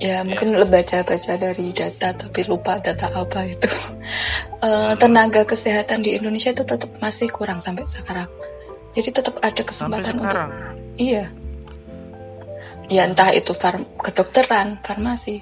[0.00, 3.70] ya mungkin lebih baca-baca dari data tapi lupa data apa itu.
[4.60, 8.28] Eh, tenaga kesehatan di Indonesia itu tetap masih kurang sampai sekarang.
[8.92, 10.36] Jadi tetap ada kesempatan untuk
[11.00, 11.24] iya.
[12.92, 15.40] Ya entah itu farm kedokteran, farmasi,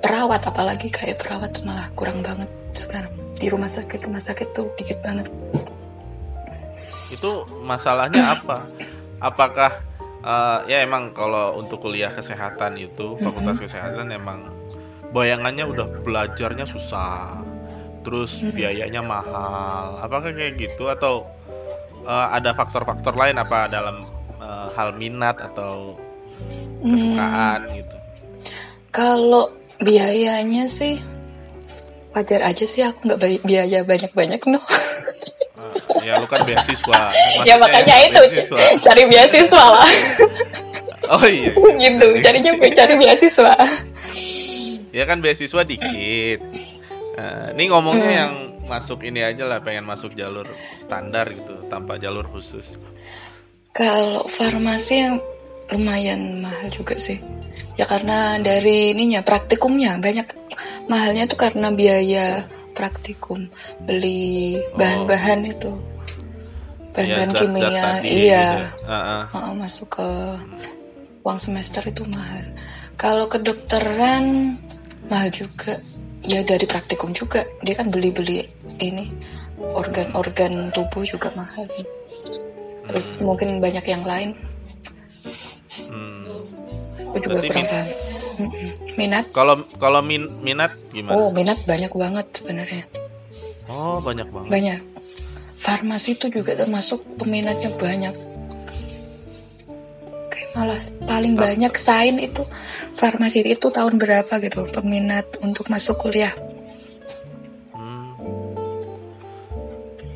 [0.00, 5.00] perawat apalagi kayak perawat malah kurang banget sekarang di rumah sakit rumah sakit tuh dikit
[5.04, 5.28] banget.
[7.12, 8.66] itu masalahnya apa
[9.22, 9.70] apakah
[10.24, 14.48] eh, ya emang kalau untuk kuliah kesehatan itu fakultas kesehatan emang
[15.12, 17.38] bayangannya udah belajarnya susah.
[18.04, 20.00] Terus biayanya mahal.
[20.02, 20.88] Apakah kayak gitu?
[20.88, 21.28] Atau
[22.04, 24.02] eh, ada faktor-faktor lain apa dalam
[24.40, 25.94] eh, hal minat atau
[26.82, 27.96] kesukaan gitu?
[28.94, 29.48] Kalau
[29.80, 31.00] biayanya sih
[32.14, 34.62] wajar aja sih aku nggak biaya banyak-banyak no.
[36.04, 37.10] Ya lu kan beasiswa.
[37.48, 38.20] Ya makanya itu.
[38.28, 38.58] beasiswa.
[38.80, 39.90] cari beasiswa lah.
[41.12, 41.52] Oh iya.
[41.52, 42.08] Gitu.
[42.24, 43.54] Carinya cari beasiswa.
[44.94, 46.40] ya kan beasiswa dikit.
[47.54, 48.32] Ini ngomongnya yang
[48.64, 50.48] masuk ini aja lah pengen masuk jalur
[50.80, 52.80] standar gitu tanpa jalur khusus.
[53.74, 55.16] Kalau farmasi yang
[55.72, 57.18] lumayan mahal juga sih.
[57.74, 60.26] Ya karena dari ininya praktikumnya banyak.
[60.84, 63.46] Mahalnya tuh karena biaya praktikum
[63.86, 65.72] beli bahan-bahan itu
[66.94, 68.86] bahan-bahan Ya, kimia tadi iya gitu.
[68.86, 69.22] Heeh.
[69.34, 70.08] Heeh, masuk ke
[71.26, 72.44] uang semester itu mahal.
[72.94, 74.54] Kalau kedokteran
[75.10, 75.82] mahal juga.
[76.24, 77.44] Ya dari praktikum juga.
[77.60, 78.48] Dia kan beli-beli
[78.80, 79.12] ini
[79.60, 81.68] organ-organ tubuh juga mahal.
[82.88, 84.32] Terus mungkin banyak yang lain.
[85.90, 86.24] Hmm.
[87.12, 87.88] Aku juga Berarti kurang paham.
[88.94, 89.24] Minat?
[89.30, 92.84] kalau kalau min- minat gimana Oh, minat banyak banget sebenarnya.
[93.66, 94.80] oh banyak banget Banyak.
[95.56, 98.12] Farmasi itu juga termasuk peminatnya banyak.
[100.26, 102.44] Kayak malah paling banyak sain itu
[102.94, 106.36] farmasi itu tahun berapa gitu peminat untuk masuk kuliah.
[107.70, 108.12] Hmm.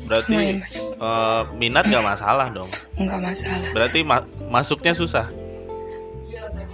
[0.05, 0.61] berarti
[0.99, 3.69] eh, minat gak masalah dong Enggak masalah.
[3.71, 5.29] berarti ma- masuknya susah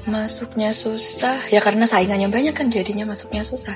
[0.05, 3.73] Masuknya susah ya karena saingannya banyak kan jadinya masuknya susah.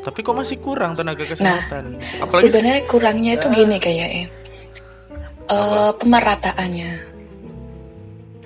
[0.00, 4.26] tapi kok masih kurang tenaga kesehatan apalagi Nah, Sebenarnya kurangnya itu gini kayak eh
[5.46, 6.92] Eh, pemerataannya.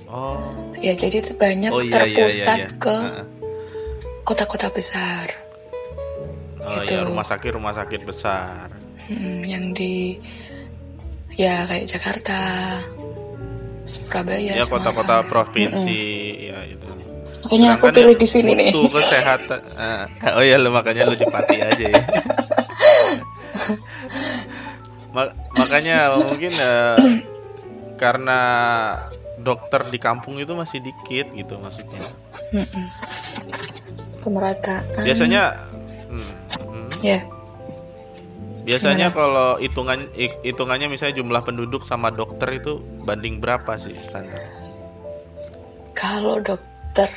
[0.09, 2.75] oh Ya jadi itu banyak oh iya iya terpusat iya, iya.
[2.75, 3.25] ke Heeh.
[4.23, 5.31] kota-kota besar.
[6.59, 6.91] oh Gitu.
[6.91, 8.67] iya rumah sakit rumah sakit besar
[9.05, 10.17] Hmm, yang di
[11.31, 12.41] ya kayak Jakarta,
[13.85, 16.01] Surabaya, ya kota-kota provinsi
[16.43, 16.87] ya itu
[17.45, 18.69] Makanya aku pilih di sini nih.
[18.73, 22.01] mutu kesehatan eh, oh iya lu makanya lu di Pati aja ya
[25.15, 26.97] Ma- makanya mungkin eh,
[27.95, 28.39] karena
[29.39, 32.01] dokter di kampung itu masih dikit gitu maksudnya
[32.51, 32.87] Mm-mm.
[34.19, 35.05] Pemerataan.
[35.05, 35.53] biasanya
[36.09, 36.33] hmm,
[36.65, 36.89] hmm.
[37.05, 37.21] Ya,
[38.65, 44.41] biasanya kalau hitungan hi- hitungannya misalnya jumlah penduduk sama dokter itu banding berapa sih standar?
[45.93, 47.09] Kalau dokter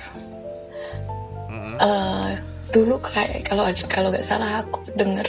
[1.48, 1.76] Mm-mm.
[1.78, 2.32] eh,
[2.70, 5.26] dulu kayak kalau kalau nggak salah aku dengar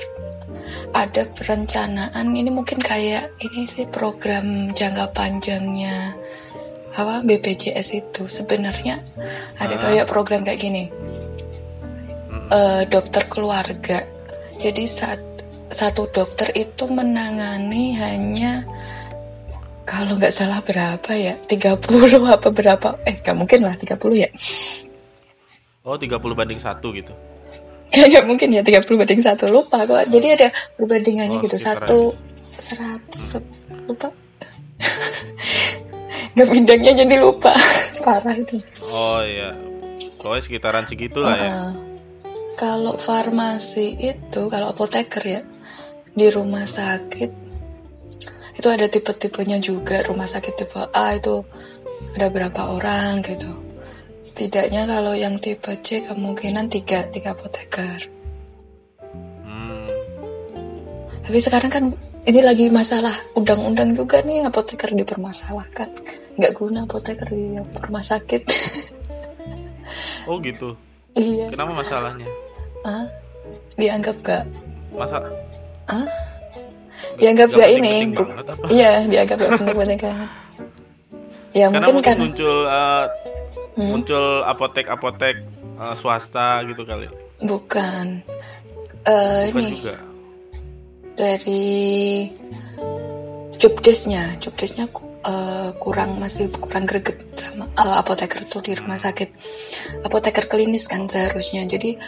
[0.90, 6.16] ada perencanaan ini mungkin kayak ini sih program jangka panjangnya
[6.92, 8.26] apa BPJS itu.
[8.26, 8.98] Sebenarnya
[9.56, 9.80] ada Ah.
[9.86, 10.90] kayak program kayak gini.
[12.48, 14.00] Eh, dokter keluarga.
[14.56, 15.20] Jadi saat
[15.68, 18.64] satu dokter itu menangani hanya
[19.88, 21.80] kalau nggak salah berapa ya 30
[22.36, 24.28] apa berapa eh nggak mungkin lah 30 ya
[25.84, 27.12] oh 30 banding satu gitu
[27.88, 30.12] Kayaknya mungkin ya 30 banding satu lupa kok.
[30.12, 32.00] Jadi ada perbandingannya Oh, gitu satu
[32.60, 33.40] seratus
[33.88, 34.12] lupa.
[36.36, 37.56] Nggak bidangnya jadi lupa.
[38.04, 38.60] Parah itu.
[38.92, 39.56] oh iya
[40.20, 41.52] pokoknya sekitaran segitu lah ya.
[42.58, 45.40] Kalau farmasi itu, kalau apoteker ya
[46.18, 47.30] di rumah sakit
[48.58, 50.02] itu ada tipe-tipenya juga.
[50.02, 51.46] Rumah sakit tipe A itu
[52.18, 53.46] ada berapa orang gitu.
[54.26, 58.10] Setidaknya kalau yang tipe C kemungkinan tiga tiga apoteker.
[59.46, 59.86] Hmm.
[61.22, 61.84] Tapi sekarang kan
[62.26, 65.88] ini lagi masalah undang-undang juga nih apoteker dipermasalahkan.
[66.34, 68.42] Nggak guna apoteker di rumah sakit.
[70.28, 70.76] Oh gitu.
[71.16, 71.48] iya.
[71.48, 72.28] Kenapa masalahnya?
[72.84, 73.08] Ah,
[73.80, 74.44] dianggap gak?
[74.92, 75.24] Masa
[75.88, 76.04] Ah,
[77.16, 78.12] dianggap gak ini?
[78.68, 80.16] iya, dianggap gak penting-penting kan.
[81.50, 82.16] Ya karena mungkin kan.
[82.18, 83.04] muncul eh,
[83.72, 83.94] Hmm?
[83.94, 85.36] muncul apotek-apotek
[85.78, 87.06] eh, swasta gitu kali.
[87.40, 88.20] Bukan.
[89.02, 89.94] Eh, Obat ini juga.
[91.14, 92.26] dari
[93.54, 94.86] jobdesknya jobdesknya
[95.24, 99.30] eh, kurang masih kurang greget sama eh, apoteker tuh di rumah sakit
[100.02, 101.98] apoteker klinis kan seharusnya jadi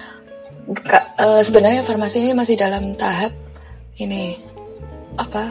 [1.16, 3.30] eh, sebenarnya farmasi ini masih dalam tahap
[3.98, 4.38] ini
[5.18, 5.50] apa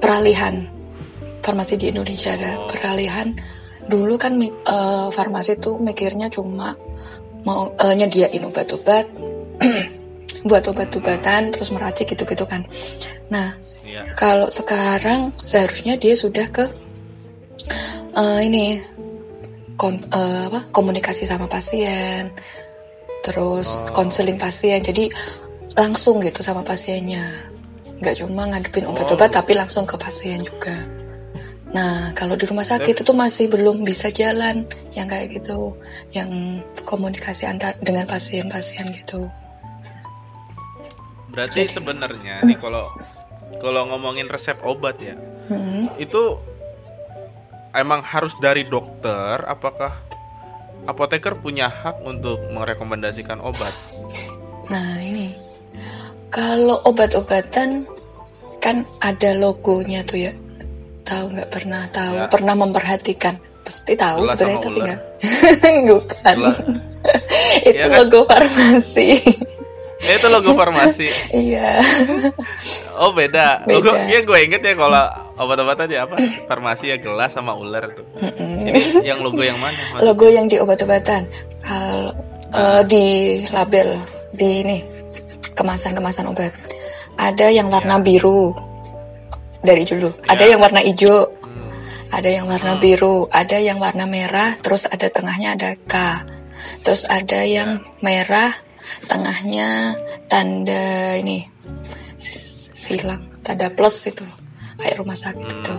[0.00, 0.66] peralihan
[1.40, 3.32] farmasi di Indonesia ada peralihan
[3.86, 6.74] dulu kan eh, farmasi tuh mikirnya cuma
[7.46, 9.06] mau eh, nyediain obat-obat
[10.48, 12.64] buat obat-obatan terus meracik gitu-gitu kan
[13.30, 14.12] nah Iya.
[14.14, 16.62] kalau sekarang seharusnya dia sudah ke
[18.14, 18.78] eh, ini
[19.80, 22.28] kon- eh, apa, komunikasi sama pasien,
[23.24, 24.84] terus konseling pasien.
[24.84, 25.08] Jadi
[25.78, 27.50] langsung gitu sama pasiennya,
[28.00, 30.74] nggak cuma ngadepin obat-obat tapi langsung ke pasien juga.
[31.70, 35.78] Nah kalau di rumah sakit itu masih belum bisa jalan yang kayak gitu,
[36.10, 39.30] yang komunikasi antar dengan pasien-pasien gitu.
[41.30, 42.90] Berarti sebenarnya nih kalau
[43.62, 45.14] kalau ngomongin resep obat ya,
[45.50, 45.90] Hmm.
[45.98, 46.38] itu
[47.74, 49.94] emang harus dari dokter apakah
[50.86, 53.74] apoteker punya hak untuk merekomendasikan obat?
[54.70, 55.49] Nah ini
[56.30, 57.84] kalau obat-obatan
[58.62, 60.32] kan ada logonya tuh ya.
[61.02, 62.26] Tahu nggak pernah tahu, Ya.
[62.30, 63.34] pernah memperhatikan.
[63.60, 65.00] Pasti tahu Gelas sebenarnya tapi nggak.
[65.90, 66.36] Bukan.
[67.66, 67.96] Itu Iya kan?
[68.04, 69.08] logo farmasi.
[70.00, 71.08] Ya, itu logo farmasi.
[71.44, 71.80] Iya.
[72.96, 73.64] Oh beda.
[73.68, 73.80] Beda.
[73.80, 75.04] Gue ya gue inget ya kalau
[75.36, 76.16] obat-obatan ya apa
[76.46, 78.04] farmasi ya gelas sama ular tuh.
[78.60, 79.76] Ini yang logo yang mana?
[79.92, 80.00] Mas?
[80.04, 81.28] logo yang di obat-obatan.
[81.60, 82.12] Kalau
[82.48, 83.04] eh, di
[83.52, 83.88] label
[84.32, 84.78] di ini
[85.60, 86.56] kemasan-kemasan obat.
[87.20, 88.56] Ada yang warna biru
[89.60, 90.08] dari dulu.
[90.24, 90.56] Ada Ya.
[90.56, 91.28] yang warna hijau.
[91.28, 91.68] Hmm.
[92.16, 95.94] Ada yang warna biru, ada yang warna merah, terus ada tengahnya ada K.
[96.80, 98.56] Terus ada yang merah,
[99.04, 99.94] tengahnya
[100.32, 101.44] tanda ini
[102.74, 104.38] silang, tanda plus itu loh.
[104.80, 105.76] Kayak rumah sakit itu.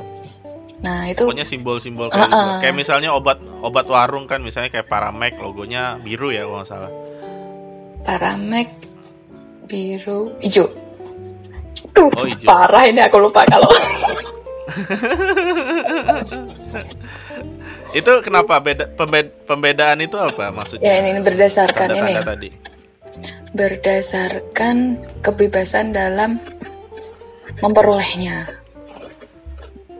[0.81, 2.37] Nah, itu Pokoknya simbol-simbol kayak, Uh-uh.
[2.37, 2.61] gitu.
[2.65, 6.91] kayak misalnya obat obat warung kan misalnya kayak Paramek logonya biru ya kalau nggak salah.
[8.01, 8.69] Paramek
[9.71, 10.67] biru hijau.
[11.91, 12.43] Tuh, Oh, hijau.
[12.43, 13.71] parah ini aku lupa kalau
[17.91, 20.91] Itu kenapa beda pembe- pembedaan itu apa ya maksudnya?
[21.01, 22.49] ini berdasarkan ini Tanda-tanda tadi.
[23.51, 24.75] berdasarkan
[25.19, 26.39] kebebasan dalam
[27.59, 28.47] memperolehnya.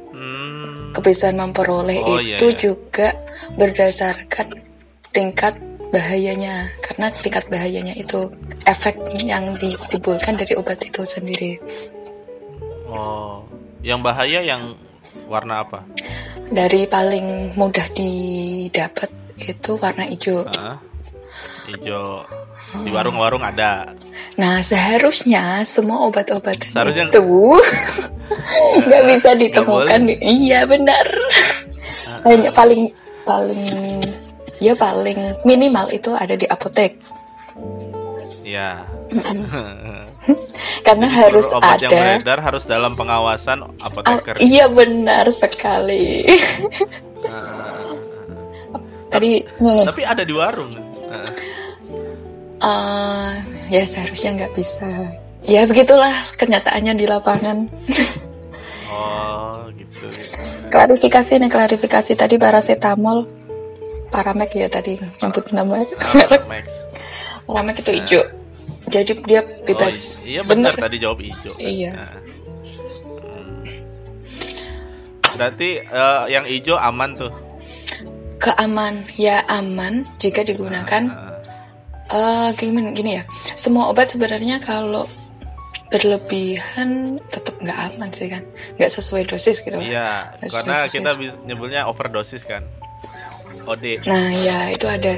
[0.10, 2.55] Hmm, kebiasaan memperoleh Oh, iya, itu iya.
[2.57, 3.12] juga
[3.53, 4.47] berdasarkan
[5.12, 5.60] tingkat
[5.91, 8.32] bahayanya karena tingkat bahayanya itu
[8.63, 11.60] efek yang ditimbulkan dari obat itu sendiri
[12.88, 13.43] oh,
[13.84, 14.73] yang bahaya yang
[15.27, 15.84] warna apa?
[16.51, 19.08] dari paling mudah didapat
[19.39, 20.75] itu warna hijau Hah?
[21.71, 22.23] Hijau.
[22.84, 23.91] Di warung-warung ada.
[24.39, 27.23] nah seharusnya semua obat-obatan Seharusnya- itu
[28.88, 31.04] nggak bisa ditemukan di- iya benar
[32.23, 32.88] hanya paling
[33.23, 33.63] paling
[34.62, 37.02] ya paling minimal itu ada di apotek
[38.41, 38.84] Ya.
[40.88, 44.43] karena Jadi harus obat yang ada beredar harus dalam pengawasan Oh, apoteker.
[44.43, 46.28] iya benar sekali.
[49.12, 50.71] Tadi nih, Tapi ada di warung.
[52.62, 53.32] Eh,
[53.71, 54.88] ya seharusnya nggak bisa.
[55.47, 57.58] Ya begitulah kenyataannya di lapangan.
[58.91, 60.06] Oh, gitu.
[60.12, 60.39] gitu.
[60.71, 63.28] klarifikasi nih klarifikasi tadi paracetamol,
[64.12, 66.65] paramek ya tadi nyebut nama Ah, Max.
[67.47, 68.21] paramek itu hijau.
[68.91, 70.19] Jadi dia bebas.
[70.19, 71.56] Oh, iya benar tadi jawab hijau.
[71.56, 71.91] Iya.
[71.95, 72.12] Nah.
[72.12, 73.63] Hmm.
[75.38, 77.32] Berarti eh, yang hijau aman tuh.
[78.41, 81.30] Keaman, ya aman jika digunakan Ah,
[82.12, 83.24] Eh gimana gini ya,
[83.56, 85.08] semua obat sebenarnya kalau
[85.88, 88.43] berlebihan tetap nggak aman sih kan,
[88.76, 89.80] nggak sesuai dosis gitu.
[89.80, 91.00] iya, karena dosis.
[91.00, 91.12] kita
[91.47, 92.67] nyebutnya overdosis kan.
[93.67, 94.06] OD.
[94.08, 95.13] Nah ya itu ada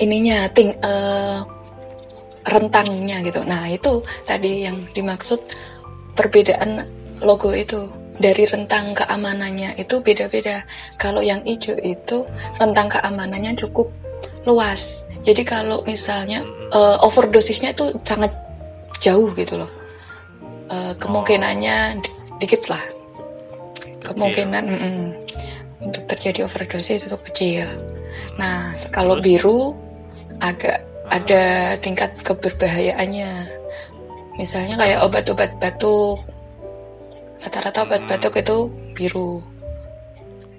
[0.00, 1.38] ininya, ting eh,
[2.42, 3.40] rentangnya gitu.
[3.46, 5.38] Nah itu tadi yang dimaksud
[6.18, 6.84] perbedaan
[7.22, 7.86] logo itu
[8.18, 10.62] dari rentang keamanannya itu beda-beda.
[10.98, 12.26] Kalau yang hijau itu
[12.58, 13.88] rentang keamanannya cukup
[14.44, 15.06] luas.
[15.22, 16.42] Jadi kalau misalnya
[16.74, 18.34] eh, overdosisnya itu sangat
[18.98, 19.70] jauh gitu loh.
[20.72, 22.82] Eh, kemungkinannya di- dikit lah.
[24.02, 24.98] Kemungkinan mm-mm,
[25.82, 27.66] untuk terjadi overdosis itu kecil.
[28.38, 29.24] Nah, kalau Terus?
[29.26, 29.60] biru
[30.38, 30.78] agak
[31.12, 33.32] ada tingkat keberbahayaannya.
[34.40, 36.24] Misalnya kayak obat-obat batuk.
[37.42, 38.58] Rata-rata obat batuk itu
[38.96, 39.42] biru.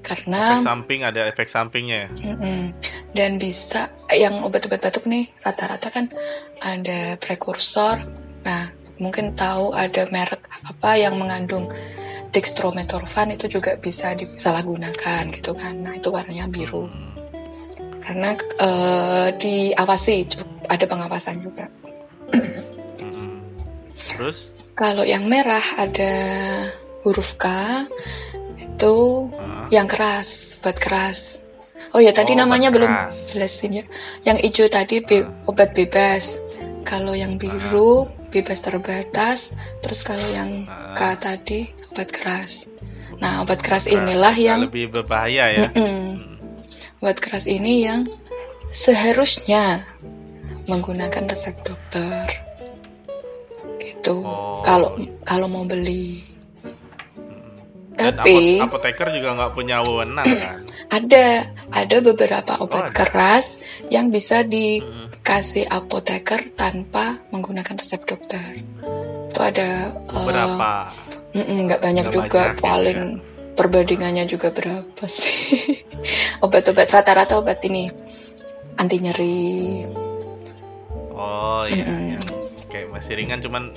[0.03, 2.09] Karena Efek samping ada efek sampingnya ya.
[2.27, 2.75] mm-mm,
[3.15, 6.11] dan bisa yang obat-obat batuk nih rata-rata kan
[6.59, 8.03] ada prekursor.
[8.43, 8.67] Nah,
[8.99, 11.71] mungkin tahu ada merek apa yang mengandung
[12.33, 15.73] dextromethorphan itu juga bisa disalahgunakan gitu kan.
[15.79, 16.89] Nah, itu warnanya biru.
[18.01, 20.15] Karena eh, diawasi,
[20.67, 21.69] ada pengawasan juga.
[24.13, 24.49] Terus?
[24.73, 26.13] Kalau yang merah ada
[27.05, 27.45] huruf K
[28.57, 28.95] itu
[29.37, 29.69] Ah.
[29.69, 31.39] yang keras, obat keras.
[31.93, 33.29] Oh ya tadi Oh, namanya belum keras.
[33.31, 33.85] jelasin ya.
[34.25, 36.25] Yang hijau tadi be- obat bebas.
[36.83, 39.53] Kalau yang biru bebas terbatas.
[39.79, 42.65] Terus kalau yang K tadi obat keras.
[43.21, 45.69] Nah obat keras inilah yang lebih berbahaya ya.
[45.69, 46.17] Mm-mm.
[46.97, 48.09] obat keras ini yang
[48.67, 49.85] seharusnya
[50.65, 52.25] menggunakan resep dokter.
[53.77, 54.15] Gitu.
[54.19, 54.59] Oh.
[54.61, 56.25] Kalau kalau mau beli.
[57.93, 60.57] Dan Tapi apo- apoteker juga nggak punya wewenang kan?
[60.89, 61.25] ada
[61.69, 62.97] ada beberapa obat Oh, ada.
[63.05, 64.41] keras yang bisa
[65.23, 68.59] dikasih apoteker tanpa menggunakan resep dokter.
[69.31, 70.91] Itu ada eh, Berapa?
[71.31, 72.99] mm-mm, nggak banyak Nggak juga, banyak, paling
[73.55, 75.79] perbandingannya juga berapa sih?
[76.43, 77.87] Obat-obat rata-rata obat ini
[78.75, 79.87] anti nyeri.
[81.15, 82.19] Oh iya, Mm-mm.
[82.19, 82.25] yang
[82.67, 83.71] kayak masih ringan cuman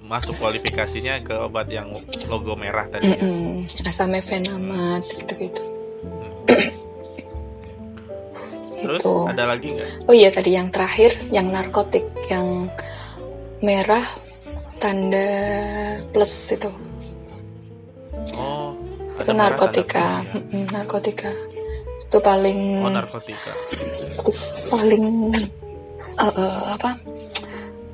[0.00, 1.92] masuk kualifikasinya ke obat yang
[2.32, 3.04] logo merah tadi.
[3.12, 3.20] ya.
[3.20, 5.60] Mm-mm, asamefenamat gitu-gitu.
[8.76, 9.24] Terus Itu.
[9.24, 9.90] ada lagi nggak?
[10.04, 12.68] Oh iya tadi yang terakhir yang narkotik yang
[13.60, 14.04] merah
[14.76, 15.28] tanda
[16.12, 16.68] plus itu.
[18.36, 18.76] Oh,
[19.16, 20.20] itu merah narkotika.
[20.20, 21.30] tanda plus Mm-mm, narkotika.
[22.06, 22.84] Itu paling ya.
[22.84, 23.52] Oh narkotika.
[23.82, 24.30] itu
[24.68, 25.04] paling
[26.16, 26.90] eh, apa?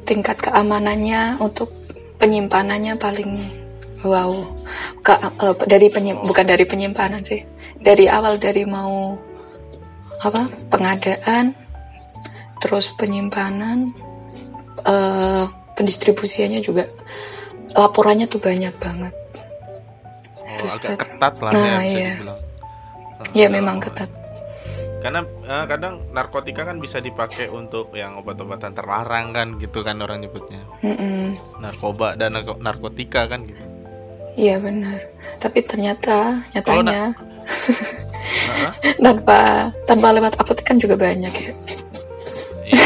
[0.02, 1.70] Tingkat keamanannya untuk
[2.18, 3.38] penyimpanannya paling
[4.02, 4.34] wow.
[5.00, 6.26] Ke- eh, dari penyim- Oh.
[6.26, 7.40] bukan dari penyimpanan sih.
[7.78, 9.14] Dari awal dari mau
[10.22, 10.46] apa?
[10.70, 11.54] pengadaan
[12.62, 13.90] terus penyimpanan
[14.86, 16.86] eh pendistribusiannya juga
[17.72, 19.14] laporannya tuh banyak banget.
[20.36, 22.12] Oh, Harus agak ketat lah Nah, ya bisa iya.
[23.32, 24.10] Ya memang ketat.
[25.02, 30.22] Karena eh, kadang narkotika kan bisa dipakai untuk yang obat-obatan terlarang kan gitu kan orang
[30.22, 30.62] nyebutnya.
[30.84, 31.34] Mm-mm.
[31.58, 33.62] Narkoba dan narko- narkotika kan gitu.
[34.38, 35.02] Iya benar.
[35.42, 37.10] Tapi ternyata nyatanya
[39.02, 41.52] Tanpa tanpa lewat apotek kan juga banyak ya.
[42.72, 42.84] Iya,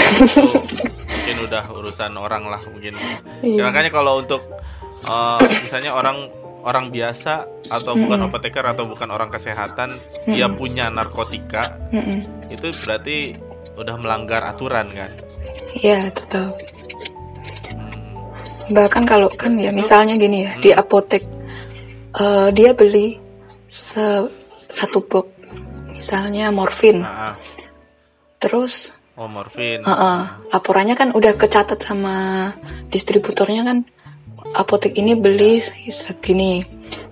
[1.12, 2.96] mungkin udah urusan orang lah mungkin.
[3.44, 3.60] Iya.
[3.60, 4.42] Ya, makanya kalau untuk
[5.06, 6.26] eh, misalnya orang
[6.66, 9.94] orang biasa atau bukan apoteker atau bukan orang kesehatan
[10.26, 12.50] dia punya narkotika Mm-mm.
[12.50, 13.38] itu berarti
[13.78, 15.10] udah melanggar aturan kan.
[15.78, 16.58] Iya tetap.
[18.74, 21.22] Bahkan kalau kan ya misalnya gini ya di apotek
[22.18, 23.22] eh, dia beli
[23.70, 24.26] se
[24.76, 25.26] satu box
[25.88, 27.32] misalnya morfin, Nah,
[28.36, 29.80] terus oh morfin.
[29.80, 30.20] eh, eh,
[30.52, 32.52] laporannya kan udah kecatat sama
[32.86, 33.78] distributornya kan
[34.52, 35.56] apotek ini beli
[35.88, 36.60] segini.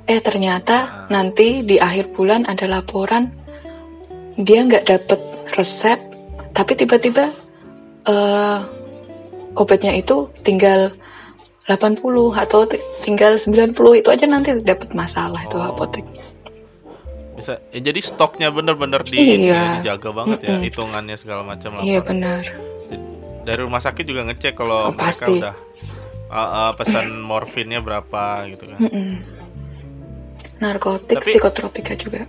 [0.04, 3.32] Eh ternyata nanti di akhir bulan ada laporan
[4.36, 5.20] dia nggak dapet
[5.56, 5.96] resep,
[6.52, 7.32] tapi tiba-tiba
[8.04, 8.58] eh
[9.54, 10.92] obatnya itu tinggal
[11.64, 12.04] 80
[12.36, 15.72] atau ti- tinggal 90 itu aja nanti dapat masalah itu Oh.
[17.34, 19.78] Bisa ya, jadi stoknya bener-bener di, Iya.
[19.78, 20.64] dijaga banget ya Mm-mm.
[20.64, 21.82] hitungannya segala macam lah.
[21.82, 22.40] Iya benar.
[23.42, 25.32] Dari rumah sakit juga ngecek kalau Oh, mereka pasti.
[25.36, 25.54] udah
[26.26, 28.78] uh, uh, pesan morfinnya berapa gitu kan.
[28.80, 29.08] Mm-mm.
[30.56, 32.22] Narkotik, Tapi- psikotropika juga.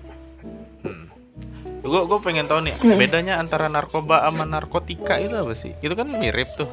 [1.79, 2.97] Gue gue pengen tahu nih Hmm.
[2.97, 5.77] bedanya antara narkoba sama narkotika itu apa sih?
[5.79, 6.65] Itu kan mirip tuh.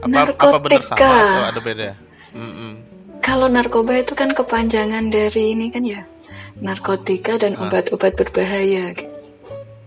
[0.00, 1.08] Apa apa bener sama Narkotika.
[1.08, 1.88] atau ada beda?
[2.30, 2.72] Mm-mm.
[3.20, 6.04] Kalau narkoba itu kan kepanjangan dari ini kan ya,
[6.60, 9.08] narkotika dan obat-obat berbahaya, gitu.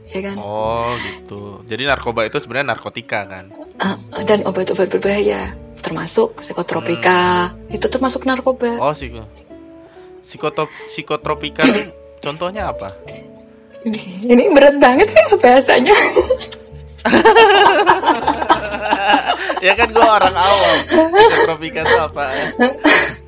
[0.09, 0.35] ya kan?
[0.41, 1.61] Oh gitu.
[1.69, 3.53] Jadi narkoba itu sebenarnya narkotika kan?
[3.77, 8.81] Ah, dan obat-obat berbahaya, termasuk psikotropika, itu termasuk narkoba.
[8.81, 9.13] Oh sih.
[10.23, 11.63] Psikotop psikotropika
[12.25, 12.89] contohnya apa?
[14.23, 15.93] Ini berat banget sih bahasanya.
[19.65, 20.77] ya kan gue orang awam.
[20.87, 22.25] Psikotropika itu apa?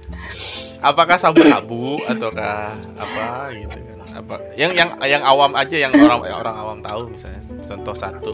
[0.85, 3.97] Apakah sabu-sabu ataukah apa gitu kan?
[4.21, 7.41] Apa yang yang yang awam aja yang orang orang awam tahu misalnya.
[7.65, 8.33] Contoh satu.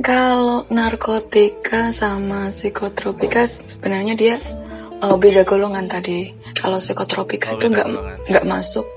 [0.00, 4.36] Kalau narkotika sama psikotropika sebenarnya dia
[5.04, 6.32] eh, beda golongan tadi.
[6.56, 7.88] Kalau psikotropika Oh, itu nggak
[8.32, 8.88] nggak masuk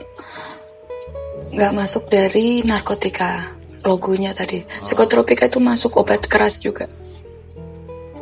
[1.51, 3.51] nggak masuk dari narkotika
[3.83, 4.63] logonya tadi.
[4.63, 4.87] Oh.
[4.87, 6.87] Psikotropika itu masuk obat keras juga.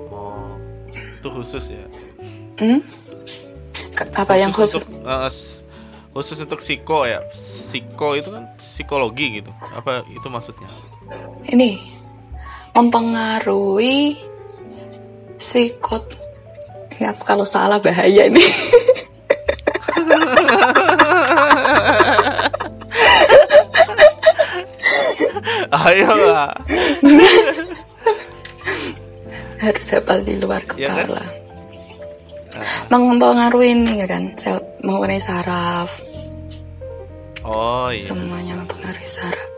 [0.10, 0.58] Oh,
[0.98, 1.86] itu khusus ya.
[2.58, 2.82] Hmm?
[4.00, 4.80] Apa yang khusus?
[4.80, 5.60] untuk s-
[6.10, 7.20] khusus untuk psiko ya.
[7.30, 9.52] Psiko itu kan psikologi gitu.
[9.74, 10.68] Apa itu maksudnya?
[11.46, 11.80] Ini
[12.72, 14.16] mempengaruhi
[15.36, 16.06] psikot
[16.98, 18.44] ya kalau salah bahaya ini.
[25.70, 26.52] Ayo lah.
[29.60, 31.08] Harus hafal di luar Ya kan?
[32.50, 32.90] Kepala.
[32.90, 35.90] Mempengaruhi ini kan, sel, mempengaruhi saraf,
[37.46, 38.04] Oh iya.
[38.04, 39.50] semuanya mempengaruhi saraf.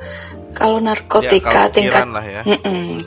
[0.51, 2.41] Kalau Ya, narkotika kalau tingkat ya.
[2.45, 2.99] Mm-mm.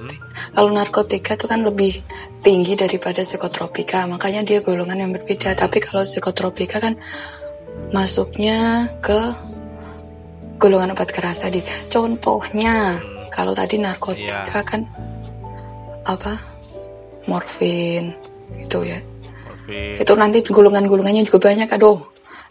[0.55, 2.01] Kalau narkotika itu kan lebih
[2.41, 5.55] tinggi daripada psikotropika, makanya dia golongan yang berbeda.
[5.55, 6.95] Tapi kalau psikotropika kan
[7.91, 9.19] masuknya ke
[10.59, 11.61] golongan obat keras tadi.
[11.91, 12.99] Contohnya,
[13.31, 14.63] kalau tadi narkotika Iya.
[14.63, 14.81] kan
[16.07, 16.35] apa?
[17.27, 18.15] Morfin
[18.61, 18.99] gitu ya.
[19.67, 21.69] Itu nanti golongan-golongannya juga banyak.
[21.71, 21.99] Aduh,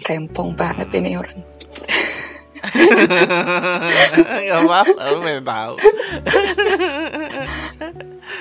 [0.02, 1.40] rempong banget ini orang.
[4.44, 5.74] Gak apa-apa, aku pengen tahu.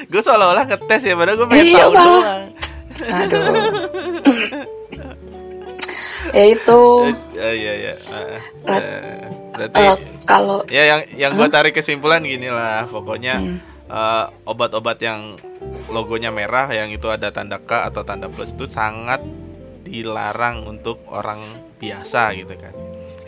[0.05, 2.07] gue seolah-olah ngetes ya, padahal gue pengen Iya, tahu malah.
[2.07, 2.45] doang.
[3.03, 3.45] Aduh.
[6.33, 6.81] ya itu
[7.35, 7.95] Eh, iya iya.
[9.53, 9.83] Berarti
[10.23, 13.59] kalau ya yang yang gue tarik kesimpulan gini lah, pokoknya Hmm.
[13.93, 15.37] Eh, obat-obat yang
[15.93, 19.21] logonya merah, yang itu ada tanda K atau tanda plus itu sangat
[19.85, 21.39] dilarang untuk orang
[21.77, 22.73] biasa gitu kan,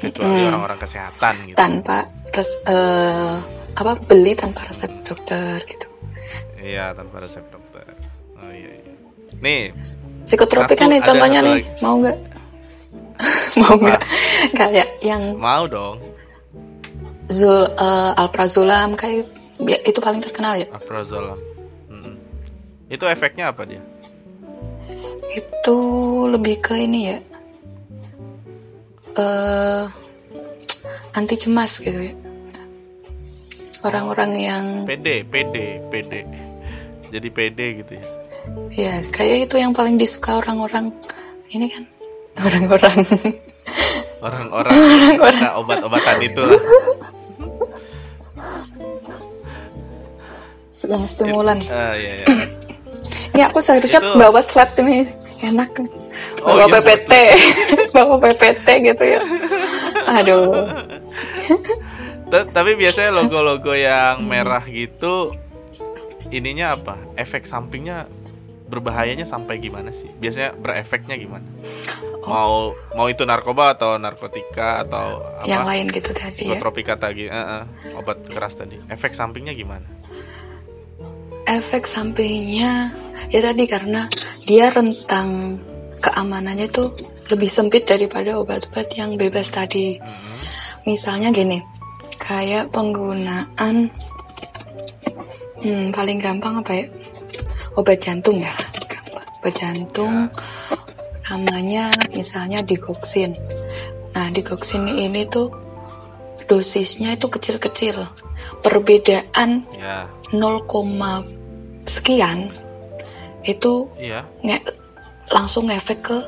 [0.01, 0.49] kecuali Mm-mm.
[0.49, 1.57] orang-orang kesehatan gitu.
[1.61, 3.37] tanpa res, eh,
[3.77, 5.87] apa beli tanpa resep dokter gitu.
[6.57, 7.85] Iya tanpa resep dokter.
[8.41, 8.95] Oh iya iya.
[9.45, 9.63] Nih
[10.25, 11.85] Psikotropika Satu, nih contohnya nih, lagi.
[11.85, 12.19] mau nggak?
[13.61, 14.01] mau nggak?
[14.57, 16.01] Kayak yang mau dong
[17.29, 19.25] Zul eh, Alprazolam kayak ya,
[19.63, 20.67] itu paling terkenal ya.
[20.75, 21.39] Alprazolam.
[21.91, 22.15] Mm-mm.
[22.91, 23.83] Itu efeknya apa dia?
[25.35, 25.79] Itu
[26.31, 27.19] lebih ke ini ya.
[29.15, 29.87] eh
[31.15, 32.15] anti cemas gitu ya.
[33.87, 36.13] Orang-orang yang PD, PD, PD.
[37.15, 38.07] Jadi PD gitu ya.
[38.75, 40.91] ya kayak itu yang paling disuka orang-orang
[41.55, 41.85] ini kan
[42.43, 43.07] orang-orang
[44.25, 44.73] Orang-orang
[45.61, 46.61] obat-obatan itu lah.
[50.87, 51.59] yang stimulan.
[51.67, 52.27] Ah, iya, iya.
[53.33, 55.09] Ini aku seharusnya Itu- bawa slide ini
[55.45, 55.71] enak.
[56.45, 57.13] Oh, Bawa iya, PPT,
[57.91, 59.21] bawa PPT gitu ya.
[60.07, 60.53] Aduh,
[62.31, 65.35] Ta- Tapi biasanya logo-logo yang merah gitu
[66.31, 66.97] ininya apa?
[67.15, 68.07] Efek sampingnya
[68.65, 70.09] berbahayanya sampai gimana sih?
[70.17, 71.45] Biasanya berefeknya gimana?
[72.25, 75.45] Mau mau itu narkoba atau narkotika atau apa?
[75.45, 76.57] yang lain gitu tadi ya.
[76.57, 78.81] Psikotropika tadi, eh, eh, obat keras tadi.
[78.89, 79.85] Efek sampingnya gimana?
[81.55, 82.91] Efek sampingnya
[83.31, 84.11] ya tadi karena
[84.43, 85.59] dia rentang
[86.03, 86.91] keamanannya itu
[87.31, 89.97] lebih sempit daripada obat-obat yang bebas tadi.
[89.97, 90.35] Mhm.
[90.85, 91.63] Misalnya gini,
[92.21, 93.89] kayak penggunaan
[95.65, 96.87] hmm, paling gampang apa ya?
[97.81, 98.53] Obat jantung ya.
[99.41, 100.29] Obat jantung
[101.25, 103.33] namanya misalnya digoksin.
[104.13, 105.49] Nah, digoksin ini tuh
[106.45, 108.05] dosisnya itu kecil-kecil.
[108.61, 110.65] Perbedaan Ya, 0,
[111.85, 112.49] sekian
[113.45, 114.25] itu iya.
[114.41, 114.73] nge-
[115.31, 116.19] langsung ngefek ke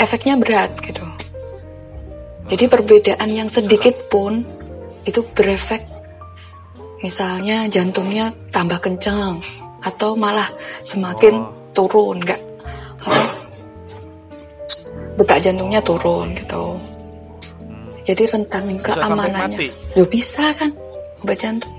[0.00, 1.04] efeknya berat gitu.
[2.48, 4.44] Jadi perbedaan yang sedikit pun
[5.04, 5.84] itu berefek.
[7.02, 9.42] Misalnya jantungnya tambah kencang
[9.82, 10.46] atau malah
[10.86, 11.50] semakin Oh.
[11.74, 12.38] turun, nggak
[13.02, 13.20] apa,
[15.18, 16.78] detak jantungnya turun gitu.
[18.02, 18.78] Jadi rentang Hmm.
[18.78, 19.58] keamanannya?
[19.98, 20.70] Loh, bisa kan
[21.22, 21.74] obat jantung?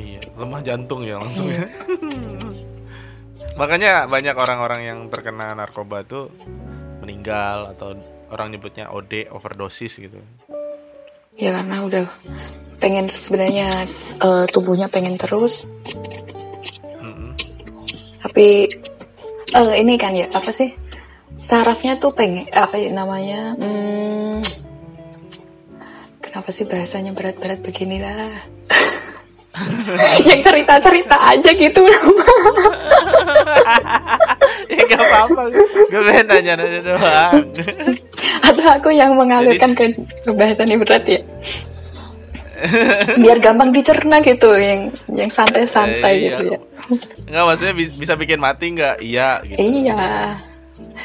[0.00, 1.68] Oh iya, lemah jantung ya langsung ya.
[3.60, 6.32] Makanya banyak orang-orang yang terkena narkoba tuh
[7.04, 7.92] meninggal atau
[8.32, 10.16] orang nyebutnya OD overdosis gitu.
[11.36, 12.04] Ya karena udah
[12.80, 13.84] pengen sebenarnya
[14.24, 15.68] eh, tubuhnya pengen terus,
[17.04, 17.36] Mm-mm.
[18.24, 18.64] tapi
[19.52, 20.72] eh, ini kan ya apa sih
[21.44, 23.52] sarafnya tuh pengen apa ya namanya?
[23.60, 24.40] Hmm,
[26.24, 28.59] kenapa sih bahasanya berat-berat begini lah?
[30.28, 31.80] yang cerita-cerita aja gitu
[34.70, 35.42] ya gak apa-apa,
[35.86, 37.42] gue pengen nanya-nanya doang.
[38.42, 41.20] atau aku yang mengalirkan ke ke bahasan yang berat ya
[43.16, 46.30] biar gampang dicerna gitu yang yang santai-santai Eh, iya.
[46.30, 46.58] gitu ya
[47.26, 48.98] Nggak maksudnya bis- bisa bikin mati nggak?
[48.98, 49.58] Iya gitu.
[49.62, 50.34] Iya.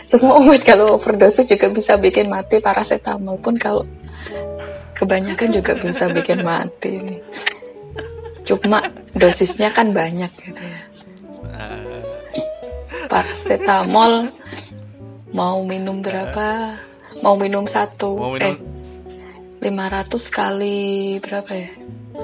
[0.02, 2.58] Semua obat kalau overdosis juga bisa bikin mati.
[2.58, 3.86] Paracetamol pun kalau
[4.92, 7.20] kebanyakan juga bisa bikin mati nih.
[8.46, 8.80] Cuma
[9.12, 10.82] dosisnya kan banyak gitu ya.
[13.06, 14.30] Paracetamol
[15.32, 16.78] mau minum berapa?
[17.20, 18.14] Mau minum satu?
[18.14, 18.62] Mau Eh, minum
[19.62, 20.80] 500 kali
[21.20, 21.70] berapa ya?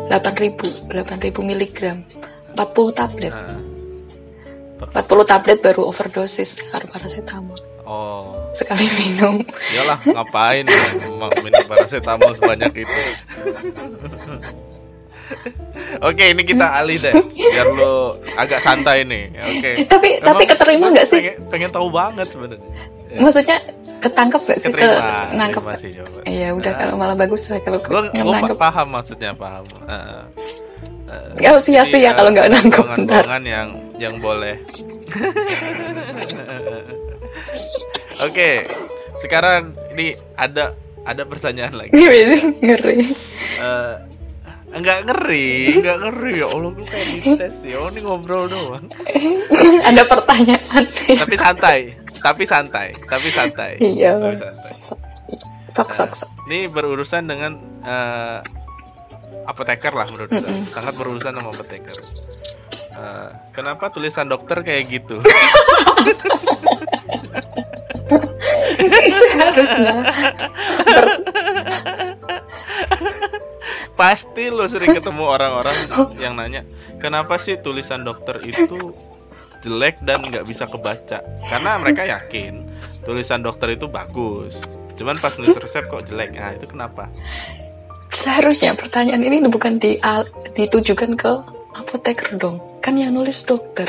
[0.10, 2.06] 8000, 8000 miligram.
[2.54, 3.34] 40 tablet.
[3.34, 3.60] Nah,
[4.92, 7.58] 40 tablet baru overdosis karena paracetamol.
[7.82, 9.40] oh Sekali minum.
[9.72, 10.66] iyalah ngapain
[11.40, 13.02] minum paracetamol sebanyak itu
[16.02, 19.30] Oke, ini kita alih deh, biar lo agak santai nih.
[19.34, 19.86] Oke.
[19.86, 21.22] tapi tapi Emang keterima nggak sih?
[21.22, 22.66] Pengen, pengen tahu banget sebenarnya.
[23.12, 23.60] Maksudnya
[24.00, 25.62] ketangkep gak sih ke Keterima, nangkep?
[25.62, 26.20] keterima sih coba.
[26.24, 28.58] Iya udah kalau malah bagus lah kalau nggak gue nangkep.
[28.58, 29.64] paham maksudnya paham.
[29.84, 30.24] Heeh.
[31.36, 33.28] Nggak sia-sia Jadi, kalau eh, nggak nangkep ntar.
[33.28, 33.68] golongan-golongan yang
[34.00, 34.56] yang boleh.
[38.22, 38.64] Oke,
[39.20, 41.92] sekarang ini ada ada pertanyaan lagi.
[41.92, 42.42] Gimana sih?
[42.62, 42.96] ngeri.
[43.58, 43.94] Eh,
[44.72, 47.76] enggak ngeri, enggak ngeri ya Allah gue kayak dites ya.
[47.80, 48.86] Oh, ini ngobrol doang.
[49.88, 50.84] Ada pertanyaan.
[50.92, 51.80] Tapi santai,
[52.24, 53.72] tapi santai, tapi santai.
[53.84, 54.16] Iya.
[54.20, 54.74] Tapi santai.
[55.72, 56.30] Sok sok sok.
[56.52, 58.40] Ini berurusan dengan eh,
[59.48, 60.52] apoteker lah menurut gue.
[60.68, 61.96] Sangat berurusan sama apoteker.
[62.92, 65.20] Eh, kenapa tulisan dokter kayak gitu?
[69.42, 69.94] Harusnya.
[74.02, 75.78] Pasti lo sering ketemu orang-orang
[76.18, 76.66] yang nanya,
[76.98, 78.98] kenapa sih tulisan dokter itu
[79.62, 81.22] jelek dan nggak bisa kebaca?
[81.46, 82.66] Karena mereka yakin
[83.06, 84.66] tulisan dokter itu bagus.
[84.98, 86.34] Cuman pas nulis resep kok jelek.
[86.34, 87.14] Nah, itu kenapa?
[88.10, 90.02] Seharusnya pertanyaan ini bukan di,
[90.58, 91.32] ditujukan ke
[91.78, 92.58] apoteker dong.
[92.82, 93.86] Kan yang nulis dokter.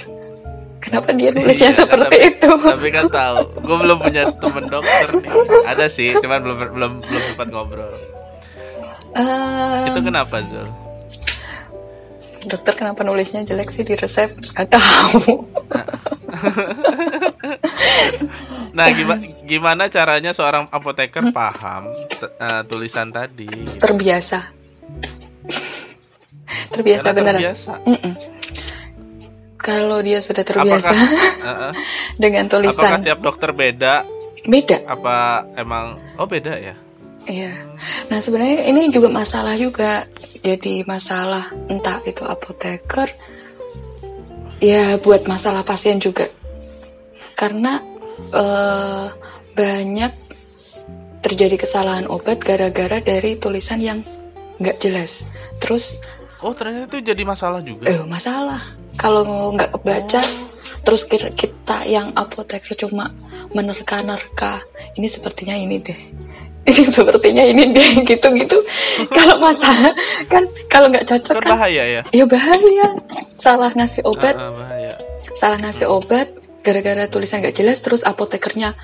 [0.82, 2.50] Kenapa dia nulisnya Iya, seperti tapi- itu?
[2.52, 5.30] Tapi kan tahu, gue belum punya temen dokter nih.
[5.64, 7.92] Ada sih, cuman belum belum belum sempat ngobrol.
[9.86, 10.68] Itu kenapa Zul?
[12.42, 14.34] dokter kenapa nulisnya jelek sih di resep?
[14.52, 15.46] Gak tahu.
[18.72, 23.44] Nah, gimana gimana caranya seorang apoteker paham t- eh, tulisan tadi?
[23.44, 23.76] gitu?
[23.78, 24.48] Terbiasa.
[26.72, 27.36] Terbiasa Karena beneran.
[27.36, 27.72] terbiasa.
[27.84, 28.14] Mm-mm.
[29.60, 31.70] Kalau dia sudah terbiasa Apakah,
[32.22, 34.08] dengan apakah tulisan tiap dokter beda?
[34.42, 34.88] beda.
[34.88, 36.74] Apa emang oh beda ya?
[37.26, 37.54] Iya.
[38.10, 40.06] Nah sebenarnya ini juga masalah juga.
[40.42, 43.06] Jadi masalah entah itu apoteker,
[44.58, 46.26] ya buat masalah pasien juga.
[47.38, 47.78] Karena
[48.34, 49.06] eh,
[49.54, 50.12] banyak
[51.22, 54.02] terjadi kesalahan obat gara-gara dari tulisan yang
[54.58, 55.22] nggak jelas.
[55.62, 55.94] Terus
[56.42, 57.86] Oh ternyata itu jadi masalah juga.
[57.86, 58.58] eh masalah
[58.98, 60.22] kalau nggak kebaca
[60.82, 63.14] terus kita, yang apoteker cuma
[63.54, 64.58] menerka-nerka
[64.98, 66.00] ini sepertinya ini deh
[66.94, 68.58] sepertinya ini deh gitu-gitu.
[69.16, 69.90] Kalau masalah
[70.30, 72.02] kan kalau nggak cocok Kan kan bahaya ya?
[72.14, 72.86] ya bahaya.
[73.38, 74.36] Salah ngasih obat.
[74.38, 74.94] Ah, bahaya.
[75.32, 76.28] salah ngasih obat
[76.62, 78.78] gara-gara tulisan nggak jelas terus apotekernya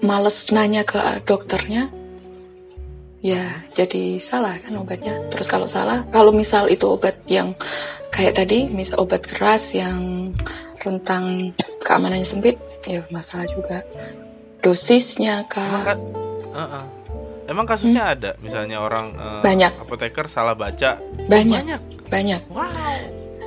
[0.00, 0.96] males nanya ke
[1.28, 1.92] dokternya.
[3.22, 3.44] Ya
[3.76, 5.20] jadi salah kan obatnya.
[5.28, 7.52] Terus kalau salah kalau misal itu obat yang
[8.08, 10.32] kayak tadi misal obat keras yang
[10.80, 11.52] rentang
[11.84, 12.56] keamanannya sempit
[12.88, 13.84] ya masalah juga.
[14.64, 15.92] Dosisnya kak.
[15.92, 16.00] Ka-
[16.56, 16.84] ah, ah.
[17.52, 19.42] Emang kasusnya ada, misalnya orang eh, Hmm.
[19.44, 19.72] Banyak.
[19.78, 20.96] apoteker salah baca.
[21.22, 21.80] banyak Banyak.
[22.08, 22.64] banyak Wow.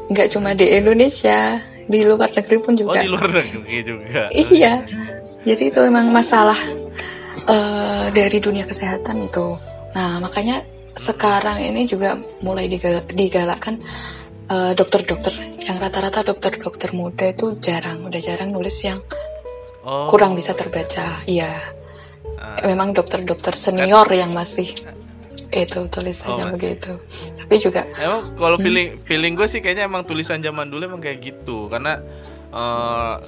[0.08, 4.30] nggak cuma di Indonesia di luar negeri pun Oh juga di luar negeri juga.
[4.30, 4.86] Iya,
[5.44, 6.58] jadi itu memang masalah
[7.46, 9.58] eh, dari dunia kesehatan itu.
[9.92, 10.62] Nah, makanya
[10.96, 13.82] sekarang ini juga mulai digal- digalakkan
[14.46, 19.02] eh, dokter-dokter yang rata-rata dokter-dokter muda itu jarang, udah jarang nulis yang
[19.82, 20.06] Oh.
[20.08, 21.22] kurang bisa terbaca.
[21.24, 21.50] Iya.
[22.64, 24.70] Memang dokter-dokter senior yang masih
[25.48, 26.54] itu tulisannya Oh, masih.
[26.76, 26.92] begitu.
[27.38, 31.22] Tapi juga Emang kalau feeling feeling gue sih kayaknya emang tulisan zaman dulu emang kayak
[31.22, 31.68] gitu.
[31.68, 32.02] Karena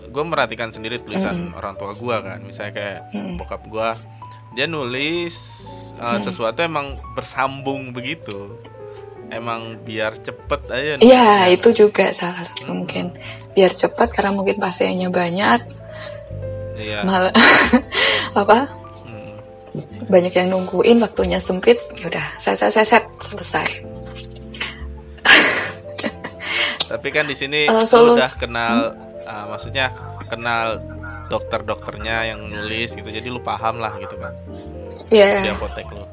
[0.07, 2.39] gue merhatikan sendiri tulisan orang tua gue kan.
[2.41, 2.99] Misalnya kayak
[3.35, 3.89] bokap gue
[4.55, 5.35] dia nulis
[5.99, 8.57] uh, sesuatu emang bersambung begitu.
[9.27, 13.11] Emang biar cepet aja Iya, itu juga salah satu mungkin.
[13.51, 15.59] Biar cepat karena mungkin pasiennya banyak,
[16.79, 17.03] iya.
[17.03, 17.35] Malah
[18.41, 18.57] apa?
[18.63, 18.86] Hmm.
[20.07, 23.67] Banyak yang nungguin waktunya sempit ya udah set set set set selesai.
[26.91, 28.75] Tapi kan di sini Eh, lu solus- udah kenal
[29.27, 29.91] uh, maksudnya
[30.25, 30.79] kenal
[31.27, 34.31] dokter-dokternya yang nulis gitu jadi lu paham lah gitu kan?
[35.11, 36.03] Di ya apotek lu.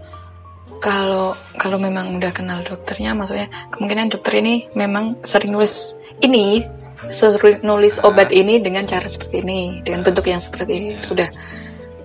[0.82, 6.66] Kalau kalau memang udah kenal dokternya maksudnya kemungkinan dokter ini memang sering nulis ini
[7.08, 11.28] sering nulis obat ini dengan cara seperti ini dengan bentuk yang seperti ini Itu udah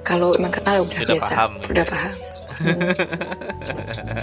[0.02, 1.30] kalau emang kenal udah Udah biasa.
[1.30, 1.52] paham.
[1.58, 1.70] Gitu.
[1.72, 2.16] udah paham.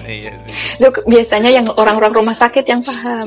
[0.07, 0.77] Iya sih.
[0.77, 3.24] Itu ke- biasanya yang orang-orang rumah sakit yang paham.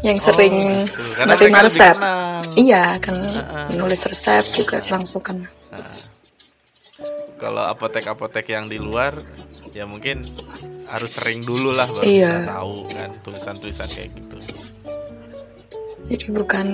[0.00, 1.02] Yang sering Oh, gitu.
[1.14, 1.96] Karena menerima resep.
[2.56, 3.66] iya kan Heeh.
[3.76, 5.38] nulis resep juga langsung kan
[7.36, 9.16] kalau apotek-apotek yang di luar
[9.70, 10.24] ya mungkin
[10.86, 12.28] harus sering dulu lah baru Iya.
[12.34, 14.36] bisa tahu kan tulisan-tulisan kayak gitu.
[16.06, 16.66] Jadi bukan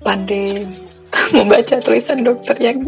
[0.00, 0.64] pandai
[1.36, 2.84] membaca tulisan dokter yang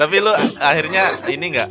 [0.00, 1.70] tapi lu akhirnya ini nggak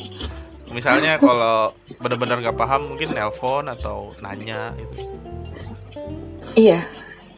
[0.75, 4.95] misalnya kalau benar-benar nggak paham mungkin nelpon atau nanya gitu
[6.53, 6.81] iya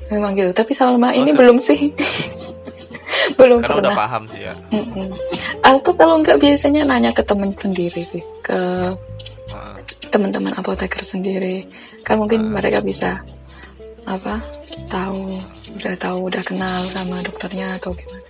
[0.10, 0.52] memang gitu.
[0.58, 1.80] Tapi selama ini se- belum sih.
[3.40, 4.00] belum karena udah pernah.
[4.10, 5.08] paham sih ya Mm-mm.
[5.62, 8.58] Aku kalau nggak biasanya nanya ke temen sendiri sih, ke
[9.54, 9.76] Heeh.
[10.10, 11.64] teman-teman apoteker sendiri.
[12.02, 13.22] Kan mungkin mereka bisa
[14.10, 14.42] apa
[14.88, 15.22] tahu
[15.78, 18.26] udah tahu udah kenal sama dokternya atau gimana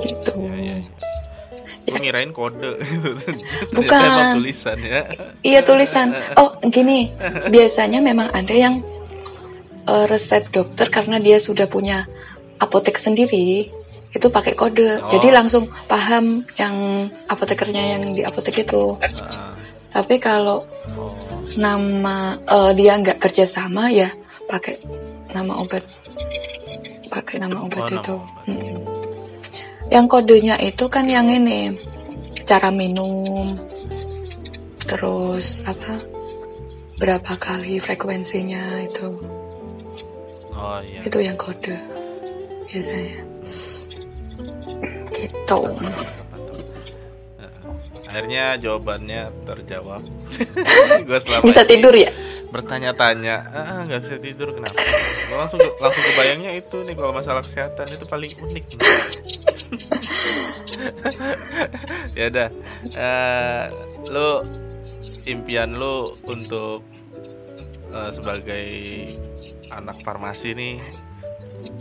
[0.00, 0.76] gitu Iya, iya.
[1.84, 2.80] Gue ngirain kode.
[3.76, 4.32] Bukan.
[4.34, 5.04] Tulisan ya.
[5.44, 7.12] iya tulisan oh gini
[7.46, 8.80] biasanya memang ada yang
[9.84, 12.08] eh, resep dokter karena dia sudah punya
[12.56, 13.68] apotek sendiri
[14.10, 15.10] itu pakai kode Oh.
[15.10, 16.74] jadi langsung paham yang
[17.26, 19.52] apotekernya yang di apotek itu Heeh.
[19.92, 20.62] tapi kalau
[20.94, 21.10] Oh,
[21.60, 24.08] nama eh, dia nggak kerja sama ya
[24.48, 24.76] pakai
[25.32, 25.84] nama obat
[27.08, 28.46] pakai nama obat Oh, nama itu obat.
[28.48, 28.78] Mm-mm.
[29.92, 31.72] yang kodenya itu kan yang ini
[32.44, 33.48] cara minum
[34.84, 36.00] terus apa
[37.00, 39.08] berapa kali frekuensinya itu
[40.54, 41.00] oh iya.
[41.08, 41.76] itu yang kode
[42.68, 43.18] biasanya
[45.14, 45.60] gitu
[48.14, 49.98] Akhirnya jawabannya terjawab.
[51.24, 52.10] selama bisa tidur ya
[52.54, 54.78] bertanya-tanya, ah nggak bisa tidur kenapa?
[55.26, 58.64] Gua langsung langsung kebayangnya itu nih kalau masalah kesehatan itu paling unik.
[62.18, 62.48] ya udah,
[62.94, 63.64] Eh,
[64.14, 64.46] lu
[65.26, 66.86] impian lu untuk
[67.90, 68.66] eh, sebagai
[69.74, 70.78] anak farmasi nih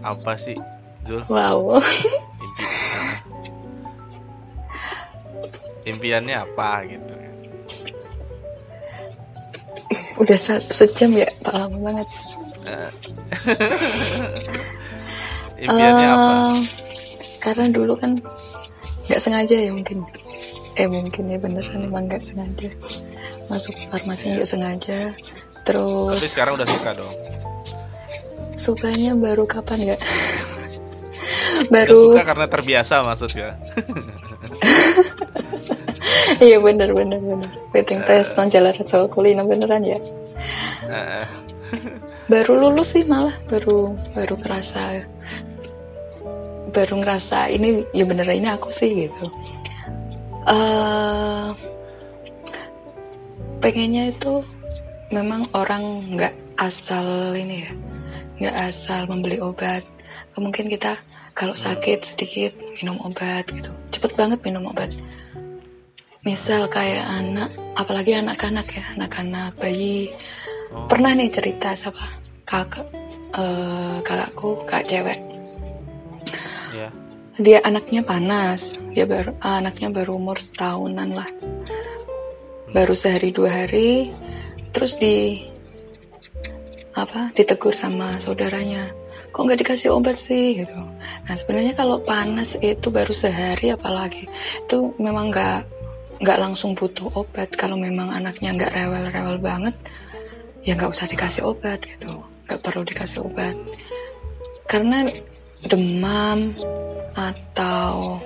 [0.02, 0.58] apa sih,
[1.06, 1.22] Zul?
[1.30, 3.18] wow Impi ah.
[5.94, 7.23] impiannya apa gitu?
[10.16, 12.08] Udah se- sejam ya pak lama banget
[15.58, 16.28] Impiannya apa?
[16.28, 16.60] Eh,
[17.40, 18.12] Karena dulu kan
[19.04, 20.04] nggak sengaja ya mungkin.
[20.74, 22.68] Eh mungkin ya beneran emang nggak sengaja
[23.48, 24.98] masuk farmasi nggak sengaja.
[25.64, 27.14] Tapi Terus sekarang udah suka dong.
[28.54, 29.98] sukanya baru kapan ya?
[31.72, 33.56] Baru suka karena terbiasa maksudnya.
[36.48, 37.50] iya bener bener bener.
[37.74, 40.00] Waiting test non jalan soal kuliner beneran ya.
[40.88, 41.26] Eh,
[42.32, 45.04] Baru lulus sih malah baru baru ngerasa
[46.72, 49.28] baru ngerasa ini ya bener ini aku sih gitu.
[50.44, 51.48] eh
[53.64, 54.44] pengennya itu
[55.12, 57.72] memang orang nggak asal ini ya
[58.44, 59.88] nggak asal membeli obat
[60.36, 61.00] mungkin kita
[61.32, 62.52] kalau sakit sedikit
[62.82, 64.92] minum obat gitu cepet banget minum obat
[66.24, 70.08] misal kayak anak apalagi anak-anak ya anak-anak bayi.
[70.88, 72.02] Pernah nih cerita siapa
[72.48, 72.88] kakak
[73.36, 75.20] eh, kakakku kak cewek.
[76.74, 76.90] Ya.
[77.38, 81.30] dia anaknya panas dia baru anaknya baru umur setahunan lah.
[82.72, 84.10] Baru sehari dua hari
[84.74, 85.44] terus di
[86.96, 88.96] apa ditegur sama saudaranya.
[89.34, 90.62] Kok nggak dikasih obat sih?
[90.62, 90.78] Gitu.
[91.28, 94.30] Nah sebenarnya kalau panas itu baru sehari apalagi
[94.66, 95.83] itu memang nggak
[96.24, 97.52] nggak langsung butuh obat.
[97.54, 99.76] Kalau memang anaknya nggak rewel-rewel banget
[100.64, 102.24] ya nggak usah dikasih obat gitu.
[102.48, 103.54] Nggak perlu dikasih obat.
[104.64, 105.04] Karena
[105.68, 106.56] demam
[107.14, 108.24] atau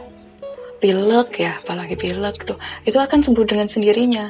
[0.77, 4.25] pilek ya apalagi pilek tuh itu akan sembuh dengan sendirinya.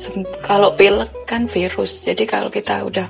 [0.00, 2.08] Sem- kalau pilek kan virus.
[2.08, 3.08] Jadi kalau kita udah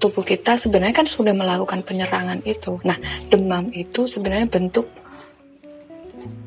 [0.00, 2.80] tubuh kita sebenarnya kan sudah melakukan penyerangan itu.
[2.88, 2.96] Nah
[3.28, 4.88] demam itu sebenarnya bentuk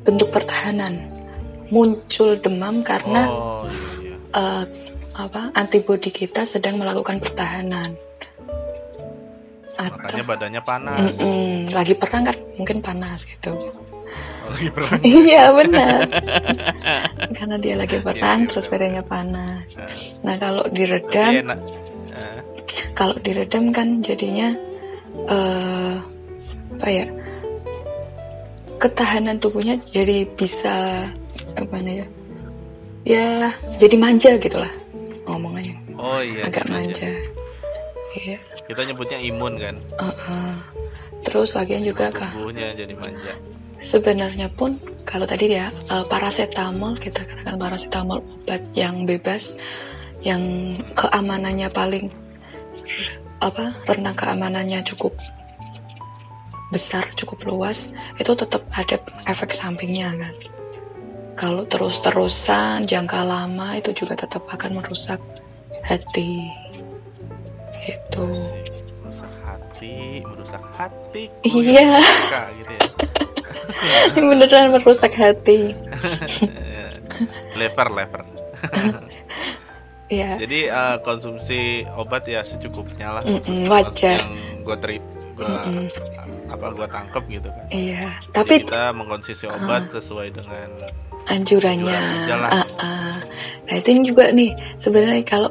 [0.02, 1.15] bentuk pertahanan
[1.68, 3.64] muncul demam karena Oh
[3.98, 4.14] iya.
[4.14, 4.16] iya.
[4.32, 4.64] eh,
[5.16, 7.96] apa antibodi kita sedang melakukan pertahanan
[9.76, 11.12] atau Makanya badannya panas.
[11.14, 13.52] Mm-mm, lagi perang kan mungkin panas gitu
[14.46, 15.00] Oh, lagi perang.
[15.24, 16.06] iya benar
[17.36, 19.66] karena dia lagi perang Iya, terus badannya panas
[20.20, 21.32] nah kalau diredam.
[22.12, 22.40] Eh,
[22.92, 24.48] kalau diredam kan jadinya
[25.26, 25.94] eh
[26.76, 27.04] apa ya
[28.76, 31.08] ketahanan tubuhnya jadi bisa
[31.56, 32.06] apa ya
[33.06, 33.48] ya
[33.80, 34.70] jadi manja gitulah
[35.24, 36.46] ngomongnya oh iya.
[36.46, 36.76] agak gitu aja.
[36.76, 37.10] manja
[38.16, 39.74] iya Kita nyebutnya imun kan.
[40.02, 40.52] uh-uh.
[41.22, 43.32] terus bagian juga kah Tubuhnya jadi manja.
[43.78, 44.74] sebenarnya pun
[45.06, 49.54] kalau tadi ya eh, paracetamol kita katakan paracetamol obat yang bebas
[50.26, 52.10] yang keamanannya paling
[53.38, 55.14] apa rentang keamanannya cukup
[56.74, 58.98] besar cukup luas itu tetap ada
[59.30, 60.34] efek sampingnya kan
[61.36, 65.20] kalau terus-terusan jangka lama itu juga tetap akan merusak
[65.84, 66.48] hati.
[67.84, 68.24] Itu
[69.04, 71.22] merusak hati merusak hati.
[71.44, 72.00] Iya.
[72.56, 72.88] gitu ya.
[74.32, 75.76] Beneran merusak hati.
[77.60, 78.22] Lever lever
[80.12, 83.22] ya jadi eh, konsumsi obat ya secukupnya lah.
[83.24, 84.20] Mm-mm, Maksud- wajar.
[84.22, 84.32] yang
[84.62, 84.96] gue teri
[85.36, 85.52] gue
[86.46, 87.64] apa gue tangkep gitu kan.
[87.68, 90.68] Iya Jadi tapi kita mengkonsumsi obat sesuai dengan
[91.26, 91.98] anjurannya.
[91.98, 92.50] Anjuran.
[92.50, 93.16] Ah, ah.
[93.66, 95.50] nah itu juga nih sebenarnya kalau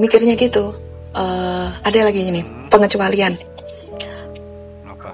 [0.00, 0.72] mikirnya gitu
[1.12, 2.40] eh, ada lagi ini
[2.72, 3.36] pengecualian.
[4.88, 5.10] Apa?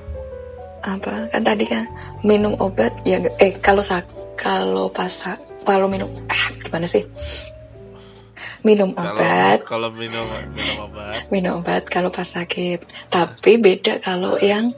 [0.86, 1.12] Apa?
[1.34, 1.84] Kan tadi kan
[2.22, 4.06] minum obat ya eh kalau sak
[4.38, 7.02] kalau pas sa- kalau minum ah gimana sih?
[8.62, 9.58] Minum kalau obat.
[9.66, 11.26] kalau minum minum obat.
[11.30, 12.82] Minum obat kalau pas sakit.
[13.10, 14.70] Tapi beda kalau yang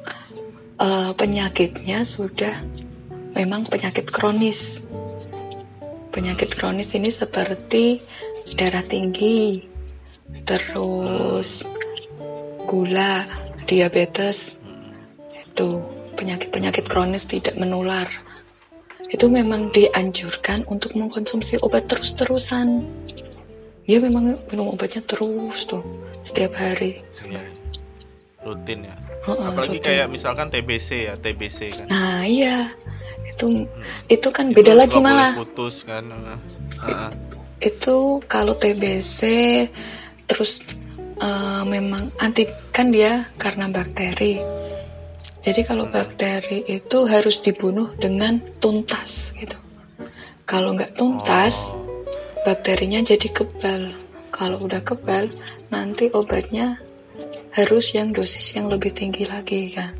[0.80, 2.56] eh, penyakitnya sudah
[3.34, 4.80] memang penyakit kronis.
[6.08, 8.00] Penyakit kronis ini seperti
[8.56, 9.60] darah tinggi
[10.44, 11.68] terus
[12.64, 13.24] gula
[13.68, 14.56] diabetes.
[15.44, 15.82] Itu
[16.16, 18.08] penyakit-penyakit kronis tidak menular.
[19.08, 22.84] Itu memang dianjurkan untuk mengkonsumsi obat terus-terusan.
[23.88, 25.80] Ya memang minum obatnya terus tuh
[26.20, 27.00] setiap hari.
[27.24, 27.44] Iya.
[28.38, 28.94] rutin ya?
[29.28, 29.88] Heeh, apalagi rutin.
[29.92, 31.86] kayak misalkan TBC ya TBC kan.
[31.88, 32.68] Nah iya
[33.28, 33.68] itu
[34.08, 36.04] itu kan beda Itu lagi malah putus kan.
[36.08, 37.10] Heeh.
[37.58, 39.20] itu kalau TBC
[40.24, 40.62] terus
[41.18, 44.38] eh, memang anti kan dia karena bakteri
[45.42, 49.58] jadi kalau bakteri itu harus dibunuh dengan tuntas gitu
[50.44, 51.82] kalau nggak tuntas Oh.
[52.46, 53.92] bakterinya jadi kebal
[54.30, 55.26] kalau udah kebal
[55.68, 56.78] nanti obatnya
[57.52, 59.90] harus yang dosis yang lebih tinggi lagi kan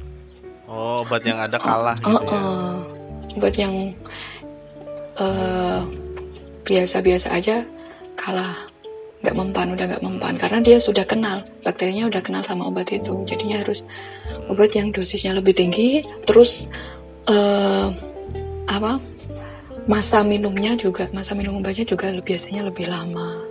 [0.70, 2.79] oh obat yang ada kalah gitu Oh, ya oh.
[3.37, 3.93] Buat yang
[5.20, 5.81] eh,
[6.64, 7.64] biasa-biasa aja
[8.16, 8.57] kalah
[9.20, 10.35] nggak mempan udah nggak mempan.
[10.41, 13.12] Karena dia sudah kenal bakterinya udah kenal sama obat itu.
[13.29, 13.85] Jadinya harus
[14.49, 16.70] obat yang dosisnya lebih tinggi terus
[17.29, 17.89] eh,
[18.68, 19.01] apa
[19.89, 23.45] masa minumnya juga masa minum obatnya juga biasanya lebih lama.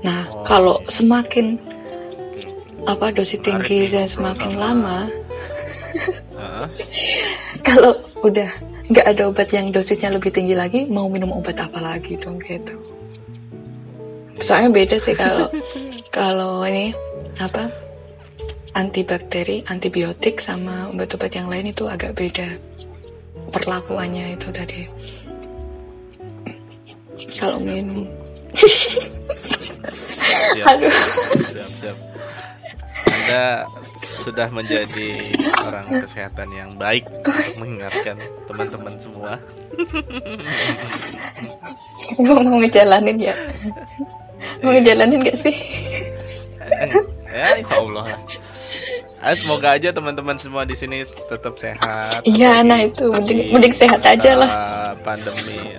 [0.00, 1.60] Nah Oh, kalau semakin
[2.88, 5.04] apa dosis tinggi dan semakin terutama.
[7.66, 7.92] kalau
[8.24, 8.50] udah
[8.90, 12.74] nggak ada obat yang dosisnya lebih tinggi lagi mau minum obat apa lagi dong gitu.
[14.40, 15.46] Soalnya beda sih kalau
[16.16, 16.90] kalau ini
[17.38, 17.70] apa
[18.74, 22.48] antibakteri antibiotik sama obat-obat yang lain itu agak beda
[23.50, 24.82] perlakuannya itu tadi.
[27.36, 28.04] Kalau minum.
[30.50, 30.92] Siap, Aduh.
[30.92, 31.96] siap, siap.
[33.06, 33.44] Anda
[34.20, 35.08] sudah menjadi
[35.64, 39.32] orang kesehatan yang baik untuk mengingatkan teman-teman semua.
[42.20, 43.34] gue mau ngejalanin ya
[44.60, 45.56] mau ngejalanin gak sih
[47.30, 48.04] ya, insya Allah.
[48.08, 48.18] lah.
[49.20, 52.24] Ah, semoga aja teman-teman semua di sini tetap sehat.
[52.24, 54.50] iya nah itu mending di mending sehat aja lah
[55.00, 55.76] Pandemi.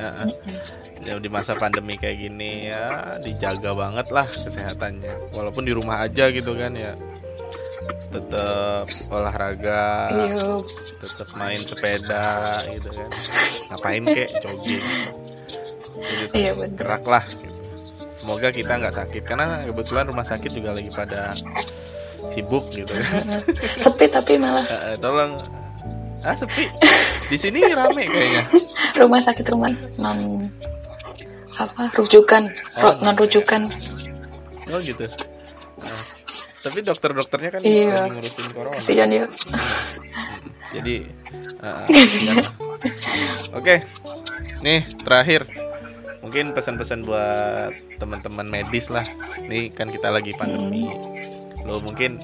[1.02, 5.34] Ya, di masa pandemi kayak gini ya dijaga banget lah kesehatannya.
[5.34, 6.94] Walaupun di rumah aja gitu kan ya.
[8.12, 10.60] Tetap olahraga, iya.
[11.00, 13.10] tetap main sepeda gitu kan.
[13.72, 14.84] Ngapain kek jogging.
[16.02, 17.60] Jadi Iya, gerak lah gitu.
[18.22, 21.32] Semoga kita nggak sakit karena kebetulan rumah sakit juga lagi pada
[22.30, 23.42] sibuk gitu kan.
[23.80, 24.66] sepi tapi malah.
[24.68, 25.40] Eh, tolong.
[26.22, 26.70] Ah sepi.
[27.32, 28.44] Di sini rame kayaknya.
[29.02, 30.52] Rumah sakit rumah non
[31.58, 32.52] apa rujukan
[32.84, 33.66] Oh, non rujukan.
[34.70, 35.08] Oh gitu
[36.62, 38.08] tapi dokter-dokternya kan Iya.
[38.08, 38.74] ngurusin corona.
[38.78, 39.26] Kasihan ya
[40.72, 40.96] jadi
[41.60, 42.38] kasihan.
[43.52, 43.76] oke
[44.64, 45.42] nih terakhir.
[46.22, 49.04] Mungkin pesan-pesan buat teman-teman medis lah.
[49.50, 50.88] Nih kan kita lagi pandemi.
[51.66, 52.22] Lo mungkin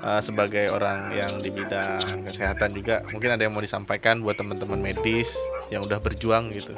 [0.00, 4.80] eh, sebagai orang yang di bidang kesehatan juga mungkin ada yang mau disampaikan buat teman-teman
[4.80, 5.34] medis
[5.68, 6.72] yang udah berjuang gitu.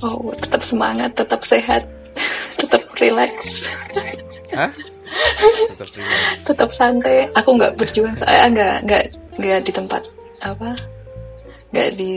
[0.00, 1.84] Oh tetap semangat tetap sehat
[2.56, 3.32] tetap relax
[4.52, 4.70] Hah?
[5.70, 6.36] Tetap relax.
[6.44, 9.04] tetap santai aku nggak berjuang saya nggak nggak
[9.36, 10.02] nggak di tempat
[10.40, 10.70] apa
[11.68, 12.14] nggak di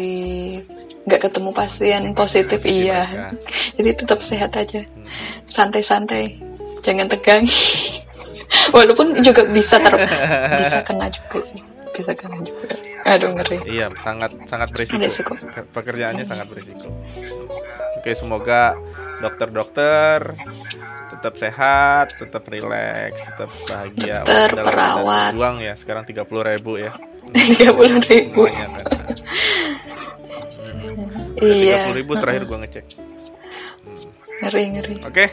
[1.02, 3.26] nggak ketemu pasien positif Positif iya ya.
[3.76, 4.82] jadi tetap sehat aja
[5.47, 6.38] santai-santai
[6.82, 7.43] jangan tegang
[8.76, 9.93] walaupun juga bisa ter
[10.56, 12.70] bisa kena juga sih bisa kena juga
[13.04, 14.95] aduh ngeri Iya, sangat sangat berisiko.
[14.97, 15.34] Berisiko.
[15.36, 16.88] Ke- Pekerjaannya sangat berisiko.
[17.97, 18.78] Oke, semoga
[19.22, 20.20] dokter-dokter
[21.12, 24.20] tetap sehat, tetap rileks, tetap bahagia.
[24.20, 25.32] Dokter, Walaupun dalam perawat.
[25.32, 26.92] berjuang ya, sekarang 30.000 ribu ya.
[27.32, 28.86] tiga puluh ribu Semuanya kan.
[31.42, 31.90] Iya.
[31.90, 32.86] Tiga ribu terakhir gua ngecek.
[34.42, 34.96] Ngeri ngeri.
[35.02, 35.26] Oke,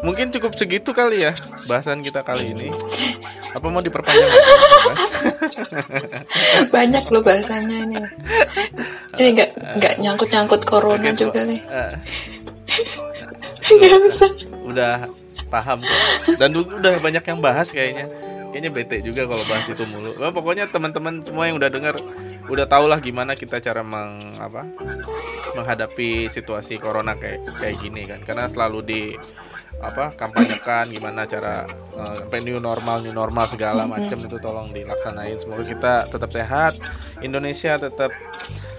[0.00, 1.32] mungkin cukup segitu kali ya
[1.66, 2.68] bahasan kita kali ini.
[3.52, 4.28] Apa mau diperpanjang?
[4.86, 5.04] Mas?
[6.74, 7.96] Banyak loh bahasanya ini.
[9.16, 11.60] Ini nggak nggak nyangkut nyangkut corona Oke, juga nih.
[11.64, 11.90] eh,
[13.66, 14.26] Bisa.
[14.66, 15.10] udah
[15.50, 16.00] paham kok.
[16.38, 18.06] Dan udah banyak yang bahas kayaknya.
[18.50, 20.16] Kayaknya bete juga kalau bahas itu mulu.
[20.16, 21.94] Nah, pokoknya teman-teman semua yang udah dengar
[22.46, 24.62] udah tau lah gimana kita cara meng apa
[25.58, 28.22] menghadapi situasi corona kayak kayak gini kan.
[28.24, 29.02] Karena selalu di
[29.76, 35.36] apa kampanyekan gimana cara eh, sampai new normal new normal segala macam itu tolong dilaksanain
[35.36, 36.72] semoga kita tetap sehat
[37.20, 38.08] Indonesia tetap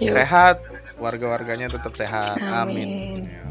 [0.02, 0.10] Yuk.
[0.10, 0.58] sehat
[0.98, 2.90] warga-warganya tetap sehat amin,
[3.22, 3.47] Amin.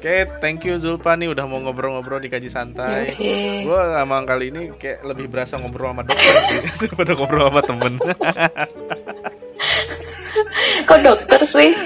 [0.00, 3.12] Oke, thank you Zulpa nih udah mau ngobrol-ngobrol di kaji santai.
[3.12, 3.68] Oke.
[3.68, 8.00] Gue emang kali ini kayak lebih berasa ngobrol sama dokter sih daripada ngobrol sama temen.
[10.88, 11.76] Kok dokter sih?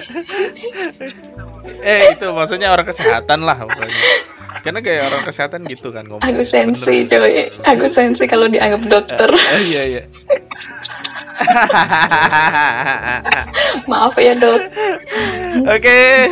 [1.83, 3.99] eh itu maksudnya orang kesehatan lah pokoknya.
[4.63, 6.23] Karena kayak orang kesehatan gitu kan ngomong.
[6.23, 7.19] Aku sensi Bener.
[7.19, 7.51] coy.
[7.67, 9.31] Aku sensi kalau dianggap dokter.
[9.35, 10.03] Eh, iya iya.
[13.91, 14.63] Maaf ya dok.
[15.67, 16.31] Oke.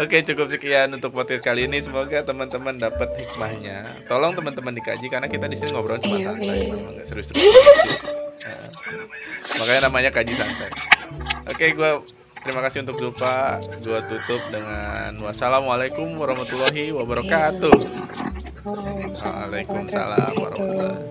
[0.00, 4.04] Oke cukup sekian untuk podcast kali ini semoga teman-teman dapat hikmahnya.
[4.08, 6.72] Tolong teman-teman dikaji karena kita di sini ngobrol cuma Iya, santai, iya.
[6.74, 7.46] memang nggak serius-serius.
[8.44, 8.68] Nah,
[9.56, 10.68] makanya namanya kaji santai.
[11.48, 11.90] Oke, gue
[12.44, 13.60] terima kasih untuk Zulfa.
[13.80, 17.76] Gue tutup dengan wassalamualaikum warahmatullahi wabarakatuh.
[18.64, 21.04] Waalaikumsalam warahmatullahi.